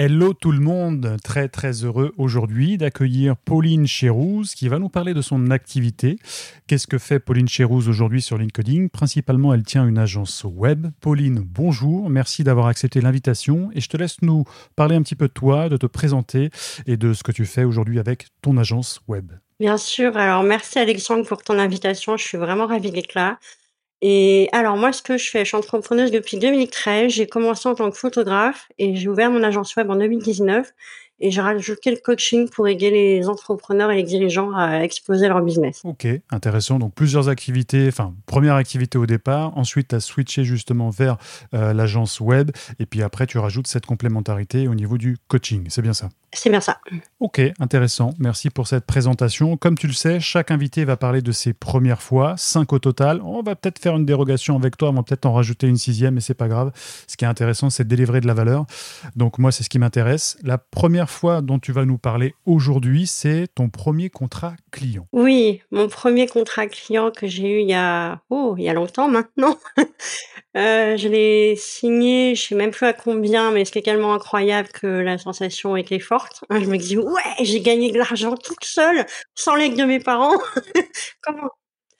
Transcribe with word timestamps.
Hello 0.00 0.32
tout 0.32 0.52
le 0.52 0.60
monde, 0.60 1.16
très 1.24 1.48
très 1.48 1.82
heureux 1.82 2.14
aujourd'hui 2.18 2.78
d'accueillir 2.78 3.36
Pauline 3.36 3.88
Chérouz 3.88 4.54
qui 4.54 4.68
va 4.68 4.78
nous 4.78 4.88
parler 4.88 5.12
de 5.12 5.20
son 5.20 5.50
activité. 5.50 6.20
Qu'est-ce 6.68 6.86
que 6.86 6.98
fait 6.98 7.18
Pauline 7.18 7.48
Chérouz 7.48 7.88
aujourd'hui 7.88 8.22
sur 8.22 8.38
LinkedIn? 8.38 8.86
Principalement, 8.92 9.52
elle 9.52 9.64
tient 9.64 9.88
une 9.88 9.98
agence 9.98 10.44
web. 10.44 10.86
Pauline, 11.00 11.40
bonjour, 11.44 12.10
merci 12.10 12.44
d'avoir 12.44 12.68
accepté 12.68 13.00
l'invitation 13.00 13.70
et 13.74 13.80
je 13.80 13.88
te 13.88 13.96
laisse 13.96 14.22
nous 14.22 14.44
parler 14.76 14.94
un 14.94 15.02
petit 15.02 15.16
peu 15.16 15.26
de 15.26 15.32
toi, 15.32 15.68
de 15.68 15.76
te 15.76 15.86
présenter 15.86 16.50
et 16.86 16.96
de 16.96 17.12
ce 17.12 17.24
que 17.24 17.32
tu 17.32 17.44
fais 17.44 17.64
aujourd'hui 17.64 17.98
avec 17.98 18.28
ton 18.40 18.56
agence 18.56 19.00
web. 19.08 19.32
Bien 19.58 19.78
sûr, 19.78 20.16
alors 20.16 20.44
merci 20.44 20.78
Alexandre 20.78 21.26
pour 21.26 21.42
ton 21.42 21.58
invitation, 21.58 22.16
je 22.16 22.22
suis 22.22 22.38
vraiment 22.38 22.68
ravie 22.68 22.92
d'être 22.92 23.14
là. 23.14 23.40
Et 24.00 24.48
alors 24.52 24.76
moi, 24.76 24.92
ce 24.92 25.02
que 25.02 25.18
je 25.18 25.28
fais, 25.28 25.40
je 25.40 25.48
suis 25.48 25.56
entrepreneuse 25.56 26.10
depuis 26.10 26.38
2013. 26.38 27.10
J'ai 27.12 27.26
commencé 27.26 27.68
en 27.68 27.74
tant 27.74 27.90
que 27.90 27.96
photographe 27.96 28.68
et 28.78 28.94
j'ai 28.94 29.08
ouvert 29.08 29.30
mon 29.30 29.42
agence 29.42 29.74
web 29.76 29.90
en 29.90 29.96
2019 29.96 30.72
et 31.20 31.30
j'ai 31.30 31.40
rajouté 31.40 31.90
le 31.90 31.96
coaching 31.96 32.48
pour 32.48 32.68
aider 32.68 32.90
les 32.90 33.28
entrepreneurs 33.28 33.90
et 33.90 33.96
les 33.96 34.02
dirigeants 34.02 34.52
à 34.54 34.80
exploser 34.80 35.28
leur 35.28 35.42
business. 35.42 35.80
Ok, 35.84 36.06
intéressant. 36.30 36.78
Donc 36.78 36.94
plusieurs 36.94 37.28
activités, 37.28 37.88
enfin 37.88 38.14
première 38.26 38.54
activité 38.54 38.98
au 38.98 39.06
départ, 39.06 39.56
ensuite 39.56 39.88
tu 39.88 39.94
as 39.94 40.00
switché 40.00 40.44
justement 40.44 40.90
vers 40.90 41.16
euh, 41.54 41.72
l'agence 41.72 42.20
web 42.20 42.50
et 42.78 42.86
puis 42.86 43.02
après 43.02 43.26
tu 43.26 43.38
rajoutes 43.38 43.66
cette 43.66 43.86
complémentarité 43.86 44.68
au 44.68 44.74
niveau 44.74 44.98
du 44.98 45.16
coaching. 45.28 45.66
C'est 45.68 45.82
bien 45.82 45.94
ça? 45.94 46.08
C'est 46.32 46.50
bien 46.50 46.60
ça. 46.60 46.78
Ok, 47.20 47.40
intéressant. 47.58 48.12
Merci 48.18 48.50
pour 48.50 48.68
cette 48.68 48.84
présentation. 48.84 49.56
Comme 49.56 49.78
tu 49.78 49.86
le 49.86 49.94
sais, 49.94 50.20
chaque 50.20 50.50
invité 50.50 50.84
va 50.84 50.98
parler 50.98 51.22
de 51.22 51.32
ses 51.32 51.54
premières 51.54 52.02
fois, 52.02 52.34
cinq 52.36 52.72
au 52.74 52.78
total. 52.78 53.22
On 53.22 53.42
va 53.42 53.56
peut-être 53.56 53.78
faire 53.78 53.96
une 53.96 54.04
dérogation 54.04 54.54
avec 54.54 54.76
toi, 54.76 54.90
on 54.90 54.92
va 54.92 55.02
peut-être 55.02 55.24
en 55.24 55.32
rajouter 55.32 55.68
une 55.68 55.78
sixième, 55.78 56.14
mais 56.14 56.20
c'est 56.20 56.34
pas 56.34 56.48
grave. 56.48 56.70
Ce 57.06 57.16
qui 57.16 57.24
est 57.24 57.28
intéressant, 57.28 57.70
c'est 57.70 57.84
de 57.84 57.88
délivrer 57.88 58.20
de 58.20 58.26
la 58.26 58.34
valeur. 58.34 58.66
Donc 59.16 59.38
moi, 59.38 59.52
c'est 59.52 59.62
ce 59.62 59.70
qui 59.70 59.78
m'intéresse. 59.78 60.36
La 60.42 60.58
première 60.58 61.07
fois 61.08 61.40
dont 61.40 61.58
tu 61.58 61.72
vas 61.72 61.84
nous 61.84 61.98
parler 61.98 62.34
aujourd'hui, 62.46 63.06
c'est 63.06 63.46
ton 63.54 63.68
premier 63.68 64.10
contrat 64.10 64.54
client. 64.70 65.06
Oui, 65.12 65.62
mon 65.70 65.88
premier 65.88 66.26
contrat 66.26 66.66
client 66.66 67.10
que 67.10 67.26
j'ai 67.26 67.58
eu 67.58 67.60
il 67.60 67.68
y 67.68 67.74
a, 67.74 68.20
oh, 68.30 68.54
il 68.58 68.64
y 68.64 68.68
a 68.68 68.74
longtemps 68.74 69.08
maintenant. 69.08 69.56
Euh, 70.56 70.96
je 70.96 71.08
l'ai 71.08 71.54
signé, 71.56 72.34
je 72.34 72.42
sais 72.48 72.54
même 72.54 72.70
plus 72.72 72.86
à 72.86 72.92
combien, 72.92 73.52
mais 73.52 73.64
c'était 73.64 73.82
tellement 73.82 74.14
incroyable 74.14 74.68
que 74.70 74.86
la 74.86 75.16
sensation 75.18 75.76
était 75.76 76.00
forte. 76.00 76.42
Je 76.50 76.64
me 76.64 76.78
dis: 76.78 76.96
«Ouais, 76.96 77.22
j'ai 77.42 77.60
gagné 77.60 77.92
de 77.92 77.98
l'argent 77.98 78.34
toute 78.34 78.64
seule, 78.64 79.04
sans 79.34 79.54
l'aide 79.54 79.76
de 79.76 79.84
mes 79.84 80.00
parents». 80.00 80.36
Comment 81.20 81.50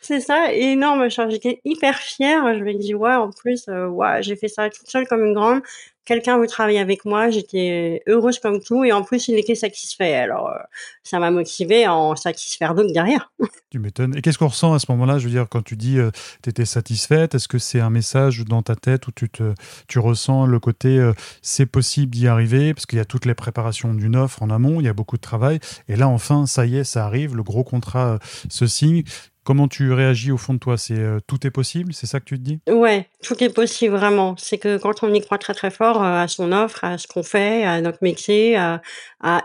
c'est 0.01 0.21
ça? 0.21 0.49
Moi, 0.77 1.09
j'étais 1.09 1.61
hyper 1.65 1.99
fière. 1.99 2.55
Je 2.55 2.65
me 2.65 2.75
dis: 2.75 2.95
«Ouais, 2.95 3.15
en 3.15 3.31
plus, 3.31 3.69
euh, 3.69 3.87
ouais, 3.89 4.23
j'ai 4.23 4.37
fait 4.37 4.49
ça 4.49 4.71
toute 4.71 4.89
seule 4.89 5.07
comme 5.07 5.25
une 5.25 5.35
grande 5.35 5.61
quelqu'un 6.09 6.39
veut 6.39 6.47
travailler 6.47 6.79
avec 6.79 7.05
moi, 7.05 7.29
j'étais 7.29 8.03
heureuse 8.07 8.39
comme 8.39 8.61
tout 8.61 8.83
et 8.83 8.93
en 8.93 9.03
plus 9.03 9.29
il 9.29 9.39
était 9.39 9.55
satisfait. 9.55 10.15
Alors 10.15 10.49
euh, 10.49 10.57
ça 11.03 11.19
m'a 11.19 11.31
motivé 11.31 11.85
à 11.85 11.95
en 11.95 12.17
satisfaire 12.17 12.75
d'autres 12.75 12.95
derrière. 12.95 13.31
Tu 13.71 13.79
m'étonnes. 13.79 14.17
Et 14.17 14.23
qu'est-ce 14.23 14.39
qu'on 14.39 14.49
ressent 14.49 14.73
à 14.73 14.79
ce 14.79 14.87
moment-là? 14.89 15.19
Je 15.19 15.25
veux 15.25 15.31
dire, 15.31 15.47
quand 15.51 15.63
tu 15.63 15.77
dis 15.77 15.99
euh, 15.99 16.11
tu 16.43 16.49
étais 16.49 16.65
satisfaite, 16.65 17.35
est-ce 17.35 17.47
que 17.47 17.59
c'est 17.59 17.81
un 17.81 17.91
message 17.91 18.43
dans 18.47 18.63
ta 18.63 18.75
tête 18.75 19.07
où 19.07 19.13
tu, 19.13 19.29
te, 19.29 19.53
tu 19.87 19.99
ressens 19.99 20.47
le 20.47 20.59
côté 20.59 20.99
euh, 20.99 21.13
c'est 21.43 21.67
possible 21.67 22.15
d'y 22.15 22.27
arriver? 22.27 22.73
Parce 22.73 22.87
qu'il 22.87 22.97
y 22.97 23.03
a 23.03 23.05
toutes 23.05 23.27
les 23.27 23.35
préparations 23.35 23.93
d'une 23.93 24.17
offre 24.17 24.43
en 24.43 24.49
amont, 24.49 24.81
il 24.81 24.87
y 24.87 24.89
a 24.89 24.95
beaucoup 24.95 25.17
de 25.17 25.23
travail. 25.23 25.61
Et 25.89 25.97
là, 25.97 26.09
enfin, 26.09 26.47
ça 26.47 26.65
y 26.65 26.79
est, 26.79 26.85
ça 26.85 27.05
arrive, 27.05 27.37
le 27.37 27.43
gros 27.43 27.65
contrat 27.65 28.19
se 28.49 28.67
signe. 28.67 29.05
Comment 29.49 29.67
tu 29.67 29.95
réagis 29.95 30.31
au 30.31 30.37
fond 30.37 30.53
de 30.53 30.59
toi? 30.59 30.77
C'est 30.77 30.99
euh, 30.99 31.21
tout 31.27 31.47
est 31.47 31.51
possible 31.51 31.95
C'est 31.95 32.05
ça 32.07 32.21
que 32.21 32.27
tu 32.27 32.35
te 32.39 32.43
dis? 32.43 32.61
Ouais, 32.69 33.09
tout 33.23 33.43
est 33.43 33.49
possible 33.49 33.97
vraiment. 33.97 34.35
C'est 34.37 34.59
que 34.59 34.77
quand 34.77 35.03
on 35.03 35.15
y 35.15 35.23
croit 35.23 35.39
très 35.39 35.55
très 35.55 35.71
fort 35.71 36.05
euh, 36.05 36.21
à 36.21 36.29
son 36.29 36.53
offre, 36.53 36.85
à 36.85 36.99
ce 36.99 37.07
qu'on 37.07 37.23
fait, 37.23 37.65
à 37.65 37.81
notre 37.81 38.01
métier, 38.03 38.59
à, 38.59 38.83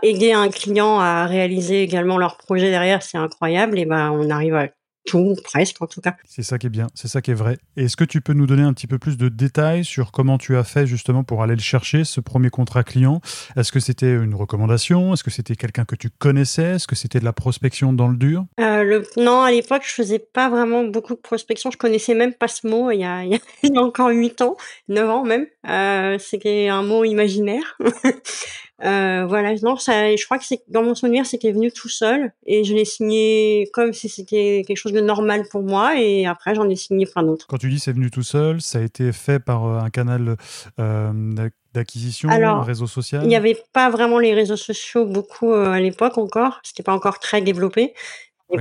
aider 0.02 0.34
un 0.34 0.50
client 0.50 1.00
à 1.00 1.24
réaliser 1.24 1.82
également 1.82 2.18
leur 2.18 2.36
projet 2.36 2.68
derrière, 2.68 3.02
c'est 3.02 3.16
incroyable. 3.16 3.78
Et 3.78 3.86
ben, 3.86 4.10
on 4.10 4.28
arrive 4.28 4.54
à 4.56 4.66
tout, 5.04 5.36
presque 5.44 5.80
en 5.80 5.86
tout 5.86 6.00
cas. 6.00 6.16
C'est 6.24 6.42
ça 6.42 6.58
qui 6.58 6.66
est 6.66 6.70
bien, 6.70 6.88
c'est 6.94 7.08
ça 7.08 7.20
qui 7.20 7.30
est 7.30 7.34
vrai. 7.34 7.58
Est-ce 7.76 7.96
que 7.96 8.04
tu 8.04 8.20
peux 8.20 8.32
nous 8.32 8.46
donner 8.46 8.62
un 8.62 8.72
petit 8.72 8.86
peu 8.86 8.98
plus 8.98 9.16
de 9.16 9.28
détails 9.28 9.84
sur 9.84 10.12
comment 10.12 10.38
tu 10.38 10.56
as 10.56 10.64
fait 10.64 10.86
justement 10.86 11.24
pour 11.24 11.42
aller 11.42 11.54
le 11.54 11.60
chercher, 11.60 12.04
ce 12.04 12.20
premier 12.20 12.50
contrat 12.50 12.84
client? 12.84 13.20
Est-ce 13.56 13.72
que 13.72 13.80
c'était 13.80 14.12
une 14.12 14.34
recommandation? 14.34 15.12
Est-ce 15.12 15.24
que 15.24 15.30
c'était 15.30 15.56
quelqu'un 15.56 15.84
que 15.84 15.96
tu 15.96 16.10
connaissais? 16.10 16.74
Est-ce 16.74 16.86
que 16.86 16.96
c'était 16.96 17.20
de 17.20 17.24
la 17.24 17.32
prospection 17.32 17.92
dans 17.92 18.08
le 18.08 18.16
dur? 18.16 18.44
Euh, 18.60 18.82
le... 18.82 19.06
Non, 19.16 19.42
à 19.42 19.50
l'époque, 19.50 19.82
je 19.86 19.92
faisais 19.92 20.18
pas 20.18 20.48
vraiment 20.48 20.84
beaucoup 20.84 21.14
de 21.14 21.20
prospection. 21.20 21.70
Je 21.70 21.78
connaissais 21.78 22.14
même 22.14 22.34
pas 22.34 22.48
ce 22.48 22.66
mot 22.66 22.90
il 22.90 23.00
y 23.00 23.04
a, 23.04 23.24
il 23.24 23.38
y 23.62 23.76
a 23.76 23.80
encore 23.80 24.08
8 24.08 24.42
ans, 24.42 24.56
9 24.88 25.10
ans 25.10 25.24
même. 25.24 25.46
Euh, 25.68 26.18
c'était 26.18 26.68
un 26.68 26.82
mot 26.82 27.04
imaginaire. 27.04 27.78
Euh, 28.82 29.24
voilà, 29.26 29.54
non, 29.62 29.76
ça, 29.76 30.14
je 30.16 30.24
crois 30.24 30.38
que 30.38 30.44
c'est 30.44 30.62
dans 30.68 30.82
mon 30.82 30.94
souvenir, 30.94 31.26
c'était 31.26 31.52
venu 31.52 31.70
tout 31.70 31.88
seul 31.88 32.32
et 32.44 32.64
je 32.64 32.74
l'ai 32.74 32.84
signé 32.84 33.68
comme 33.72 33.92
si 33.92 34.08
c'était 34.08 34.64
quelque 34.66 34.76
chose 34.76 34.92
de 34.92 35.00
normal 35.00 35.44
pour 35.48 35.62
moi 35.62 35.96
et 35.96 36.26
après 36.26 36.54
j'en 36.56 36.68
ai 36.68 36.74
signé 36.74 37.06
plein 37.06 37.22
d'autres. 37.22 37.46
Quand 37.46 37.58
tu 37.58 37.70
dis 37.70 37.78
c'est 37.78 37.92
venu 37.92 38.10
tout 38.10 38.24
seul, 38.24 38.60
ça 38.60 38.78
a 38.78 38.82
été 38.82 39.12
fait 39.12 39.38
par 39.38 39.66
euh, 39.66 39.78
un 39.78 39.90
canal 39.90 40.36
euh, 40.80 41.12
d'acquisition, 41.72 42.28
un 42.28 42.62
réseau 42.62 42.88
social? 42.88 43.22
Il 43.22 43.28
n'y 43.28 43.36
avait 43.36 43.62
pas 43.72 43.90
vraiment 43.90 44.18
les 44.18 44.34
réseaux 44.34 44.56
sociaux 44.56 45.06
beaucoup 45.06 45.52
à 45.52 45.78
l'époque 45.78 46.18
encore, 46.18 46.60
c'était 46.64 46.82
pas 46.82 46.94
encore 46.94 47.20
très 47.20 47.42
développé. 47.42 47.94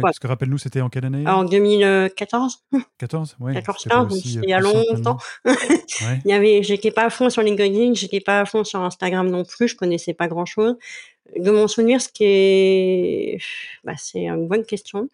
Parce 0.01 0.19
que 0.19 0.27
rappelle-nous, 0.27 0.57
c'était 0.57 0.81
en 0.81 0.89
quelle 0.89 1.05
année 1.05 1.27
En 1.27 1.43
2014. 1.43 2.63
14, 2.97 3.37
oui. 3.39 3.53
14, 3.53 3.87
15, 3.89 4.07
donc 4.07 4.25
il 4.25 4.45
y 4.45 4.53
a 4.53 4.59
longtemps. 4.59 5.17
il 5.45 6.21
y 6.25 6.33
avait, 6.33 6.63
j'étais 6.63 6.91
pas 6.91 7.05
à 7.05 7.09
fond 7.09 7.29
sur 7.29 7.41
LinkedIn, 7.41 7.93
j'étais 7.93 8.19
pas 8.19 8.41
à 8.41 8.45
fond 8.45 8.63
sur 8.63 8.81
Instagram 8.81 9.29
non 9.29 9.43
plus, 9.43 9.67
je 9.67 9.75
connaissais 9.75 10.13
pas 10.13 10.27
grand 10.27 10.45
chose. 10.45 10.75
De 11.37 11.51
mon 11.51 11.67
souvenir, 11.67 12.01
ce 12.01 12.09
qui 12.09 12.23
est, 12.25 13.37
bah, 13.83 13.93
c'est 13.97 14.27
une 14.27 14.47
bonne 14.47 14.65
question. 14.65 15.09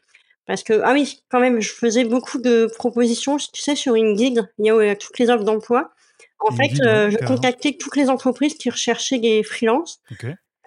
Parce 0.46 0.64
que, 0.64 0.82
ah 0.84 0.94
oui, 0.94 1.22
quand 1.30 1.40
même, 1.40 1.62
je 1.62 1.70
faisais 1.72 2.06
beaucoup 2.06 2.40
de 2.40 2.72
propositions, 2.76 3.38
tu 3.38 3.62
sais, 3.62 3.76
sur 3.76 3.94
Indeed, 3.94 4.50
il 4.58 4.66
y 4.66 4.70
a 4.72 4.96
toutes 4.96 5.20
les 5.20 5.30
offres 5.30 5.44
d'emploi. 5.44 5.92
En 6.40 6.56
fait, 6.56 6.72
euh, 6.82 7.12
je 7.12 7.18
contactais 7.26 7.74
toutes 7.74 7.96
les 7.96 8.10
entreprises 8.10 8.56
qui 8.56 8.70
recherchaient 8.70 9.20
des 9.20 9.44
freelances. 9.44 10.02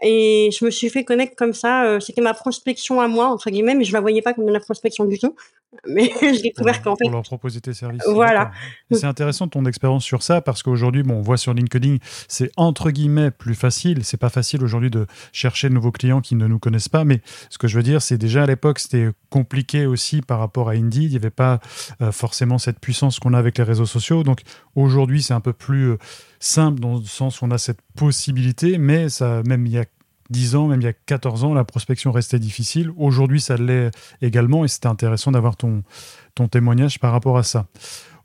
Et 0.01 0.51
je 0.59 0.65
me 0.65 0.71
suis 0.71 0.89
fait 0.89 1.05
connaître 1.05 1.37
comme 1.37 1.53
ça. 1.53 1.85
Euh, 1.85 2.01
c'était 2.01 2.23
ma 2.23 2.35
prospection 2.35 3.01
à 3.01 3.09
moi, 3.09 3.27
entre 3.27 3.51
guillemets, 3.51 3.75
mais 3.75 3.85
je 3.85 3.93
la 3.93 4.01
voyais 4.01 4.23
pas 4.23 4.35
comme 4.35 4.47
de 4.47 4.53
la 4.53 4.61
prospection 4.61 5.05
du 5.05 5.19
tout. 5.19 5.37
Mais 5.89 6.13
j'ai 6.21 6.43
découvert 6.43 6.83
qu'en 6.83 6.97
fait. 6.97 7.05
Pour 7.05 7.13
leur 7.13 7.23
proposer 7.23 7.61
tes 7.61 7.73
services. 7.73 8.03
Voilà. 8.07 8.51
C'est 8.91 9.05
intéressant 9.05 9.49
ton 9.49 9.65
expérience 9.65 10.05
sur 10.05 10.23
ça 10.23 10.41
parce 10.41 10.63
qu'aujourd'hui, 10.63 11.03
bon, 11.03 11.15
on 11.15 11.23
voit 11.23 11.37
sur 11.37 11.55
LinkedIn, 11.55 11.97
c'est 12.29 12.51
entre 12.57 12.91
guillemets 12.91 13.31
plus 13.31 13.55
facile. 13.55 14.05
C'est 14.05 14.17
pas 14.17 14.29
facile 14.29 14.63
aujourd'hui 14.63 14.91
de 14.91 15.07
chercher 15.33 15.69
de 15.69 15.75
nouveaux 15.75 15.93
clients 15.93 16.21
qui 16.21 16.35
ne 16.35 16.47
nous 16.47 16.59
connaissent 16.59 16.89
pas. 16.89 17.05
Mais 17.05 17.21
ce 17.51 17.59
que 17.59 17.69
je 17.69 17.77
veux 17.77 17.83
dire, 17.83 18.03
c'est 18.03 18.19
déjà 18.19 18.43
à 18.43 18.47
l'époque, 18.47 18.79
c'était 18.79 19.09
compliqué 19.31 19.87
aussi 19.87 20.23
par 20.23 20.39
rapport 20.39 20.69
à 20.69 20.73
Indeed. 20.73 21.05
Il 21.05 21.11
n'y 21.11 21.17
avait 21.17 21.31
pas 21.31 21.61
euh, 22.01 22.13
forcément 22.13 22.59
cette 22.59 22.79
puissance 22.79 23.19
qu'on 23.19 23.35
a 23.35 23.39
avec 23.39 23.59
les 23.59 23.65
réseaux 23.65 23.87
sociaux. 23.87 24.23
Donc 24.23 24.43
aujourd'hui, 24.77 25.23
c'est 25.23 25.35
un 25.35 25.41
peu 25.41 25.53
plus. 25.53 25.93
Euh, 25.93 25.99
simple 26.43 26.81
dans 26.81 26.97
le 26.97 27.05
sens 27.05 27.41
où 27.41 27.45
on 27.45 27.51
a 27.51 27.59
cette 27.59 27.81
possibilité, 27.97 28.77
mais 28.77 29.09
ça, 29.09 29.43
même 29.47 29.65
il 29.67 29.73
y 29.73 29.79
a 29.79 29.85
10 30.33 30.57
ans, 30.57 30.67
même 30.67 30.81
il 30.81 30.85
y 30.85 30.89
a 30.89 30.93
14 30.93 31.45
ans, 31.45 31.55
la 31.55 31.65
prospection 31.65 32.11
restait 32.11 32.41
difficile. 32.41 32.91
Aujourd'hui, 32.97 33.41
ça 33.41 33.57
l'est 33.57 33.91
également 34.21 34.65
et 34.65 34.69
c'était 34.69 34.89
intéressant 34.89 35.31
d'avoir 35.31 35.57
ton, 35.57 35.85
ton 36.35 36.49
témoignage 36.49 36.99
par 36.99 37.13
rapport 37.13 37.39
à 37.39 37.45
ça. 37.45 37.67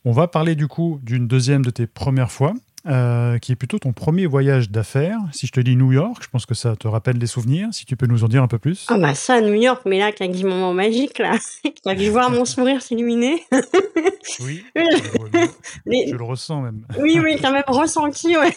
On 0.05 0.11
va 0.11 0.27
parler 0.27 0.55
du 0.55 0.67
coup 0.67 0.99
d'une 1.03 1.27
deuxième 1.27 1.63
de 1.63 1.69
tes 1.69 1.85
premières 1.85 2.31
fois. 2.31 2.53
Euh, 2.87 3.37
qui 3.39 3.51
est 3.51 3.55
plutôt 3.55 3.79
ton 3.79 3.91
premier 3.91 4.27
voyage 4.27 4.69
d'affaires. 4.69 5.17
Si 5.33 5.45
je 5.45 5.51
te 5.51 5.59
dis 5.59 5.75
New 5.75 5.91
York, 5.91 6.23
je 6.23 6.29
pense 6.29 6.45
que 6.45 6.53
ça 6.53 6.77
te 6.77 6.87
rappelle 6.87 7.17
des 7.17 7.27
souvenirs. 7.27 7.67
Si 7.73 7.85
tu 7.85 7.97
peux 7.97 8.05
nous 8.05 8.23
en 8.23 8.29
dire 8.29 8.41
un 8.41 8.47
peu 8.47 8.59
plus. 8.59 8.85
Ah 8.87 8.97
bah 8.97 9.13
ça, 9.13 9.41
New 9.41 9.53
York, 9.53 9.81
mais 9.85 9.99
là, 9.99 10.11
dit 10.11 10.45
moment 10.45 10.73
magique, 10.73 11.19
là. 11.19 11.37
as 11.85 11.93
vu 11.93 12.09
voir 12.09 12.31
mon 12.31 12.45
sourire 12.45 12.81
s'illuminer. 12.81 13.43
oui, 14.39 14.63
je, 14.75 16.15
le 16.15 16.23
ressens 16.23 16.61
même. 16.61 16.85
oui, 16.97 17.19
oui, 17.21 17.37
as 17.43 17.51
même 17.51 17.63
ressenti, 17.67 18.37
ouais. 18.37 18.55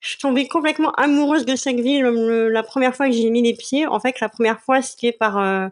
je 0.00 0.08
suis 0.08 0.18
tombée 0.18 0.46
complètement 0.46 0.92
amoureuse 0.92 1.46
de 1.46 1.56
cette 1.56 1.80
ville 1.80 2.04
la 2.04 2.62
première 2.62 2.94
fois 2.94 3.06
que 3.08 3.14
j'ai 3.14 3.30
mis 3.30 3.40
les 3.40 3.54
pieds. 3.54 3.86
En 3.86 3.98
fait, 3.98 4.20
la 4.20 4.28
première 4.28 4.60
fois, 4.60 4.82
c'était 4.82 5.12
par... 5.12 5.38
Euh, 5.38 5.68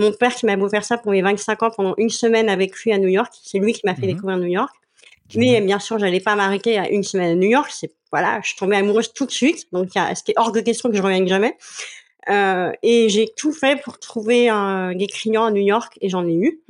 mon 0.00 0.12
père 0.12 0.32
qui 0.32 0.46
m'a 0.46 0.56
beau 0.56 0.68
faire 0.68 0.84
ça 0.84 0.96
pour 0.96 1.10
mes 1.10 1.22
25 1.22 1.62
ans 1.64 1.70
pendant 1.76 1.94
une 1.98 2.08
semaine 2.08 2.48
avec 2.48 2.76
lui 2.78 2.92
à 2.92 2.98
New 2.98 3.08
York. 3.08 3.32
C'est 3.42 3.58
lui 3.58 3.72
qui 3.72 3.80
m'a 3.84 3.96
fait 3.96 4.06
mhm. 4.06 4.14
découvrir 4.14 4.38
New 4.38 4.46
York. 4.46 4.72
Mais 5.34 5.60
bien 5.60 5.78
sûr, 5.78 5.98
j'allais 5.98 6.20
pas 6.20 6.34
m'arrêter 6.34 6.78
à 6.78 6.88
une 6.90 7.02
semaine 7.02 7.32
à 7.32 7.34
New 7.34 7.50
York. 7.50 7.70
C'est 7.72 7.92
voilà, 8.10 8.40
je 8.42 8.48
suis 8.48 8.56
tombée 8.56 8.76
amoureuse 8.76 9.12
tout 9.12 9.26
de 9.26 9.30
suite. 9.30 9.66
Donc, 9.72 9.90
c'était 10.14 10.34
hors 10.36 10.52
de 10.52 10.60
question 10.60 10.90
que 10.90 10.96
je 10.96 11.02
revienne 11.02 11.28
jamais. 11.28 11.56
Euh, 12.30 12.72
et 12.82 13.08
j'ai 13.08 13.32
tout 13.36 13.52
fait 13.52 13.80
pour 13.80 13.98
trouver 13.98 14.50
un, 14.50 14.94
des 14.94 15.06
clients 15.06 15.46
à 15.46 15.50
New 15.50 15.62
York 15.62 15.96
et 16.02 16.10
j'en 16.10 16.26
ai 16.26 16.34
eu. 16.34 16.60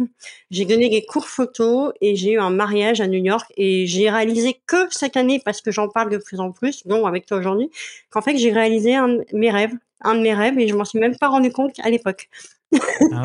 J'ai 0.50 0.64
donné 0.64 0.88
des 0.88 1.04
cours 1.04 1.26
photos 1.26 1.92
et 2.00 2.14
j'ai 2.14 2.32
eu 2.32 2.38
un 2.38 2.50
mariage 2.50 3.00
à 3.00 3.08
New 3.08 3.22
York 3.22 3.52
et 3.56 3.86
j'ai 3.86 4.08
réalisé 4.08 4.60
que 4.66 4.86
cette 4.90 5.16
année 5.16 5.40
parce 5.44 5.60
que 5.60 5.72
j'en 5.72 5.88
parle 5.88 6.10
de 6.10 6.18
plus 6.18 6.38
en 6.38 6.52
plus, 6.52 6.84
non 6.86 7.06
avec 7.06 7.26
toi 7.26 7.38
aujourd'hui, 7.38 7.70
qu'en 8.10 8.22
fait 8.22 8.36
j'ai 8.36 8.52
réalisé 8.52 8.94
un 8.94 9.08
de 9.08 9.24
mes 9.32 9.50
rêves, 9.50 9.74
un 10.02 10.14
de 10.14 10.20
mes 10.20 10.34
rêves 10.34 10.58
et 10.60 10.68
je 10.68 10.76
m'en 10.76 10.84
suis 10.84 11.00
même 11.00 11.16
pas 11.16 11.28
rendu 11.28 11.50
compte 11.50 11.72
à 11.80 11.90
l'époque 11.90 12.28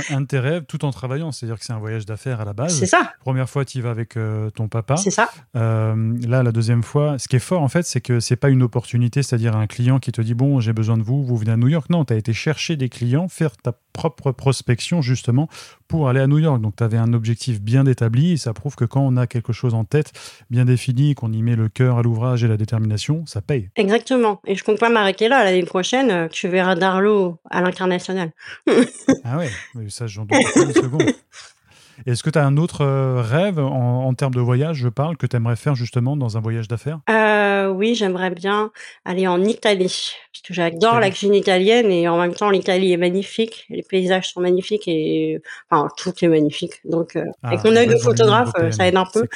un, 0.10 0.22
de 0.22 0.25
tes 0.25 0.40
rêves 0.40 0.66
tout 0.68 0.86
en 0.86 0.92
travaillant. 0.92 1.31
C'est-à-dire 1.31 1.60
que 1.60 1.66
c'est 1.66 1.74
un 1.74 1.80
voyage 1.80 2.06
d'affaires 2.06 2.42
à 2.42 2.45
la 2.45 2.54
base. 2.54 2.78
C'est 2.78 2.86
ça. 2.86 3.13
Première 3.19 3.50
fois, 3.50 3.66
tu 3.66 3.80
y 3.80 3.81
vas 3.81 3.92
avec 3.92 4.18
euh, 4.18 4.50
ton 4.50 4.68
papa. 4.68 4.98
C'est 4.98 5.12
ça. 5.12 5.30
Euh, 5.56 6.13
là, 6.28 6.44
la 6.44 6.51
deuxième 6.51 6.84
fois, 6.84 7.18
ce 7.19 7.28
qui 7.28 7.36
est 7.36 7.40
fort, 7.40 7.62
en 7.62 7.68
fait, 7.68 7.84
c'est 7.84 8.01
que 8.01 8.19
c'est 8.19 8.36
pas 8.36 8.50
une 8.50 8.63
opportunité, 8.63 9.24
c'est-à-dire 9.24 9.56
un 9.56 9.68
client 9.68 10.00
qui 10.00 10.12
te 10.12 10.22
dit 10.22 10.34
Bon, 10.34 10.60
j'ai 10.60 10.74
besoin 10.74 10.98
de 10.98 11.04
vous, 11.04 11.24
vous 11.24 11.38
venez 11.38 11.51
à 11.51 11.57
New 11.57 11.68
York. 11.68 11.90
Non, 11.90 12.06
tu 12.06 12.13
as 12.13 12.18
été 12.18 12.34
chercher 12.34 12.75
des 12.75 12.90
clients, 12.90 13.28
faire 13.28 13.57
ta 13.57 13.74
propre 13.94 14.31
prospection, 14.31 15.01
justement, 15.01 15.48
pour 15.88 16.10
aller 16.10 16.19
à 16.19 16.28
New 16.28 16.39
York. 16.39 16.62
Donc, 16.62 16.75
tu 16.75 16.84
avais 16.84 16.98
un 16.98 17.13
objectif 17.13 17.62
bien 17.62 17.86
établi. 17.86 18.34
Et 18.34 18.38
ça 18.38 18.54
prouve 18.54 18.75
que 18.75 18.86
quand 18.86 19.01
on 19.01 19.18
a 19.18 19.28
quelque 19.28 19.54
chose 19.54 19.74
en 19.74 19.84
tête, 19.84 20.12
bien 20.50 20.66
défini, 20.66 21.16
qu'on 21.16 21.31
y 21.31 21.42
met 21.42 21.56
le 21.56 21.69
cœur 21.69 21.98
à 21.98 22.01
l'ouvrage 22.01 22.44
et 22.44 22.48
la 22.48 22.57
détermination, 22.57 23.25
ça 23.25 23.42
paye. 23.42 23.69
Exactement. 23.75 24.42
Et 24.46 24.56
je 24.56 24.63
compte 24.63 24.80
pas 24.80 24.89
m'arrêter 24.89 25.28
là. 25.28 25.44
L'année 25.44 25.63
prochaine, 25.63 26.10
euh, 26.10 26.28
tu 26.28 26.48
verras 26.48 26.75
Darlo 26.75 27.39
à 27.50 27.62
l'international. 27.62 28.31
ah 29.24 29.33
ouais, 29.38 29.52
ça, 29.90 30.08
j'en 30.08 30.26
doute 30.26 30.42
pas 30.54 30.62
une 30.62 30.74
seconde. 30.74 31.04
Est-ce 32.06 32.24
que 32.24 32.30
tu 32.30 32.40
as 32.40 32.45
un 32.45 32.57
autre 32.57 32.81
euh, 32.81 33.22
rêve 33.22 33.60
en, 33.60 34.13
termes 34.13 34.34
de 34.34 34.40
voyage, 34.40 34.78
je 34.78 34.90
parle, 34.90 35.18
que 35.18 35.25
tu 35.25 35.36
aimerais 35.36 35.56
faire 35.56 35.75
justement 35.75 36.18
dans 36.18 36.38
un 36.38 36.42
voyage 36.42 36.68
d'affaires? 36.68 37.00
Euh, 37.10 37.69
Oui, 37.69 37.95
j'aimerais 37.95 38.31
bien 38.31 38.72
aller 39.06 39.28
en 39.28 39.44
Italie. 39.44 40.13
Parce 40.31 40.42
que 40.48 40.54
j'adore 40.54 41.00
la 41.00 41.10
cuisine 41.10 41.36
italienne 41.36 41.92
et 41.92 42.07
en 42.07 42.18
même 42.18 42.34
temps, 42.34 42.50
l'Italie 42.50 42.92
est 42.92 42.98
magnifique. 42.98 43.66
Les 43.69 43.84
paysages 43.84 44.30
sont 44.30 44.42
magnifiques 44.42 44.88
et 44.88 45.42
enfin, 45.69 45.88
tout 45.98 46.13
est 46.22 46.28
magnifique. 46.28 46.81
Donc, 46.86 47.16
euh, 47.16 47.24
ah, 47.44 47.50
avec 47.50 47.63
mon 47.63 47.75
œil 47.75 47.88
de 47.88 47.98
photographe, 47.98 48.51
ça 48.72 48.88
aide 48.88 48.98
un 48.98 49.06
peu. 49.06 49.28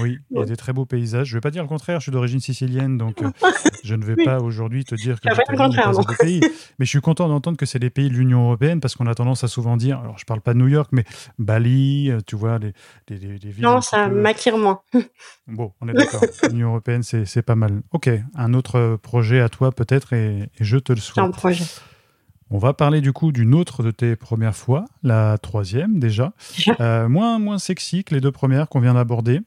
oui, 0.00 0.18
il 0.30 0.38
y 0.38 0.42
a 0.42 0.44
des 0.46 0.56
très 0.56 0.72
beaux 0.72 0.86
paysages. 0.86 1.28
Je 1.28 1.34
ne 1.34 1.36
vais 1.36 1.40
pas 1.40 1.50
dire 1.50 1.62
le 1.62 1.68
contraire, 1.68 2.00
je 2.00 2.04
suis 2.04 2.12
d'origine 2.12 2.40
sicilienne, 2.40 2.98
donc 2.98 3.22
je 3.84 3.94
ne 3.94 4.04
vais 4.04 4.16
pas 4.16 4.40
aujourd'hui 4.40 4.84
te 4.84 4.94
dire 4.94 5.20
que 5.20 5.28
l'Italie 5.28 5.58
n'est 5.58 5.82
pas 5.82 6.00
un 6.00 6.16
pays. 6.18 6.40
Mais 6.78 6.84
je 6.84 6.90
suis 6.90 7.00
content 7.00 7.28
d'entendre 7.28 7.56
que 7.56 7.66
c'est 7.66 7.78
des 7.78 7.90
pays 7.90 8.08
de 8.08 8.14
l'Union 8.14 8.44
européenne 8.44 8.80
parce 8.80 8.96
qu'on 8.96 9.06
a 9.06 9.14
tendance 9.14 9.44
à 9.44 9.48
souvent 9.48 9.76
dire, 9.76 10.00
alors 10.00 10.18
je 10.18 10.24
ne 10.24 10.26
parle 10.26 10.40
pas 10.40 10.54
de 10.54 10.58
New 10.58 10.68
York, 10.68 10.90
mais 10.92 11.04
Bali, 11.60 12.10
euh, 12.10 12.20
tu 12.26 12.36
vois, 12.36 12.58
des, 12.58 12.72
des, 13.08 13.16
villes. 13.16 13.62
Non, 13.62 13.80
ça 13.80 14.06
euh, 14.06 14.08
m'attire 14.08 14.56
moins. 14.56 14.80
Bon, 15.46 15.72
on 15.80 15.88
est 15.88 15.92
d'accord. 15.92 16.22
L'Union 16.50 16.68
européenne, 16.68 17.02
c'est 17.02 17.42
pas 17.42 17.54
mal. 17.54 17.82
Ok, 17.92 18.08
un 18.34 18.54
autre 18.54 18.98
projet 19.02 19.40
à 19.40 19.48
toi 19.48 19.72
peut-être 19.72 20.12
et, 20.12 20.48
je 20.60 20.78
te 20.78 20.92
le 20.92 21.00
souhaite. 21.00 21.24
un 21.24 21.30
projet. 21.30 21.64
On 22.52 22.58
va 22.58 22.72
parler 22.72 23.00
du 23.00 23.12
coup 23.12 23.30
d'une 23.30 23.54
autre 23.54 23.82
de 23.82 23.92
tes 23.92 24.16
premières 24.16 24.56
fois, 24.56 24.84
la 25.04 25.38
troisième 25.38 26.00
déjà, 26.00 26.32
euh, 26.80 27.08
moins, 27.08 27.38
moins 27.38 27.58
sexy 27.58 28.02
que 28.02 28.12
les 28.12 28.20
deux 28.20 28.32
premières 28.32 28.68
qu'on 28.68 28.80
vient 28.80 28.94
d'aborder. 28.94 29.40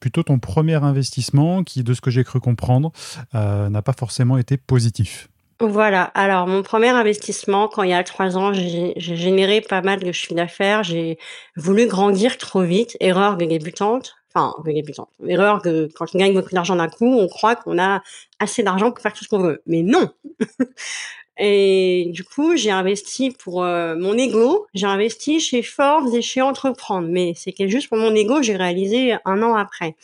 plutôt 0.00 0.22
ton 0.22 0.38
premier 0.38 0.82
investissement 0.82 1.64
qui, 1.64 1.82
de 1.82 1.94
ce 1.94 2.00
que 2.00 2.10
j'ai 2.10 2.24
cru 2.24 2.40
comprendre, 2.40 2.92
n'a 3.32 3.82
pas 3.82 3.94
forcément 3.94 4.36
été 4.36 4.56
positif. 4.56 5.28
Voilà. 5.60 6.04
Alors, 6.14 6.46
mon 6.46 6.62
premier 6.62 6.88
investissement, 6.88 7.68
quand 7.68 7.84
il 7.84 7.90
y 7.90 7.94
a 7.94 8.02
trois 8.02 8.36
ans, 8.36 8.52
j'ai 8.52 8.94
généré 8.96 9.60
pas 9.60 9.82
mal 9.82 10.00
de 10.00 10.10
chiffre 10.10 10.34
d'affaires. 10.34 10.82
J'ai 10.82 11.18
voulu 11.56 11.86
grandir 11.86 12.38
trop 12.38 12.62
vite. 12.62 12.96
Erreur 13.00 13.36
de 13.36 13.44
débutante. 13.44 14.16
Enfin, 14.34 14.54
de 14.64 14.72
débutante. 14.72 15.10
Erreur 15.26 15.62
que 15.62 15.88
quand 15.94 16.06
on 16.12 16.18
gagne 16.18 16.34
beaucoup 16.34 16.54
d'argent 16.54 16.74
d'un 16.74 16.88
coup, 16.88 17.06
on 17.06 17.28
croit 17.28 17.54
qu'on 17.54 17.78
a 17.78 18.02
assez 18.40 18.64
d'argent 18.64 18.90
pour 18.90 19.00
faire 19.00 19.12
tout 19.12 19.22
ce 19.24 19.28
qu'on 19.28 19.38
veut. 19.38 19.62
Mais 19.66 19.82
non. 19.82 20.10
et 21.38 22.10
du 22.12 22.24
coup, 22.24 22.56
j'ai 22.56 22.72
investi 22.72 23.30
pour 23.30 23.62
euh, 23.62 23.94
mon 23.96 24.18
ego. 24.18 24.66
J'ai 24.74 24.86
investi 24.86 25.38
chez 25.38 25.62
Forbes 25.62 26.12
et 26.14 26.22
chez 26.22 26.42
Entreprendre. 26.42 27.06
Mais 27.08 27.34
c'était 27.36 27.68
juste 27.68 27.88
pour 27.88 27.98
mon 27.98 28.12
ego. 28.14 28.42
J'ai 28.42 28.56
réalisé 28.56 29.14
un 29.24 29.40
an 29.42 29.54
après 29.54 29.94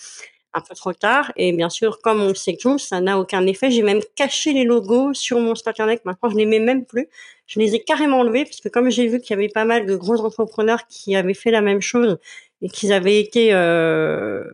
un 0.53 0.61
peu 0.61 0.75
trop 0.75 0.93
tard. 0.93 1.33
Et 1.37 1.53
bien 1.53 1.71
sûr, 1.71 2.01
comme 2.01 2.21
on 2.21 2.35
sait 2.35 2.57
tous, 2.57 2.79
ça 2.79 3.01
n'a 3.01 3.19
aucun 3.19 3.47
effet. 3.47 3.71
J'ai 3.71 3.83
même 3.83 4.01
caché 4.17 4.53
les 4.53 4.65
logos 4.65 5.15
sur 5.15 5.39
mon 5.41 5.55
site 5.55 5.69
internet. 5.69 6.03
Maintenant, 6.05 6.31
je 6.31 6.37
les 6.37 6.47
mets 6.47 6.59
même 6.59 6.85
plus. 6.85 7.09
Je 7.47 7.59
les 7.61 7.75
ai 7.75 7.83
carrément 7.83 8.21
enlevés 8.21 8.45
parce 8.45 8.61
que 8.61 8.69
comme 8.69 8.91
j'ai 8.91 9.07
vu 9.07 9.21
qu'il 9.21 9.31
y 9.31 9.39
avait 9.39 9.49
pas 9.49 9.65
mal 9.65 9.87
de 9.87 9.97
gros 9.97 10.21
entrepreneurs 10.25 10.87
qui 10.87 11.17
avaient 11.17 11.35
fait 11.35 11.51
la 11.51 11.61
même 11.61 11.81
chose 11.81 12.19
et 12.63 12.69
qu'ils 12.69 12.93
avaient 12.93 13.21
été, 13.21 13.53
euh, 13.53 14.45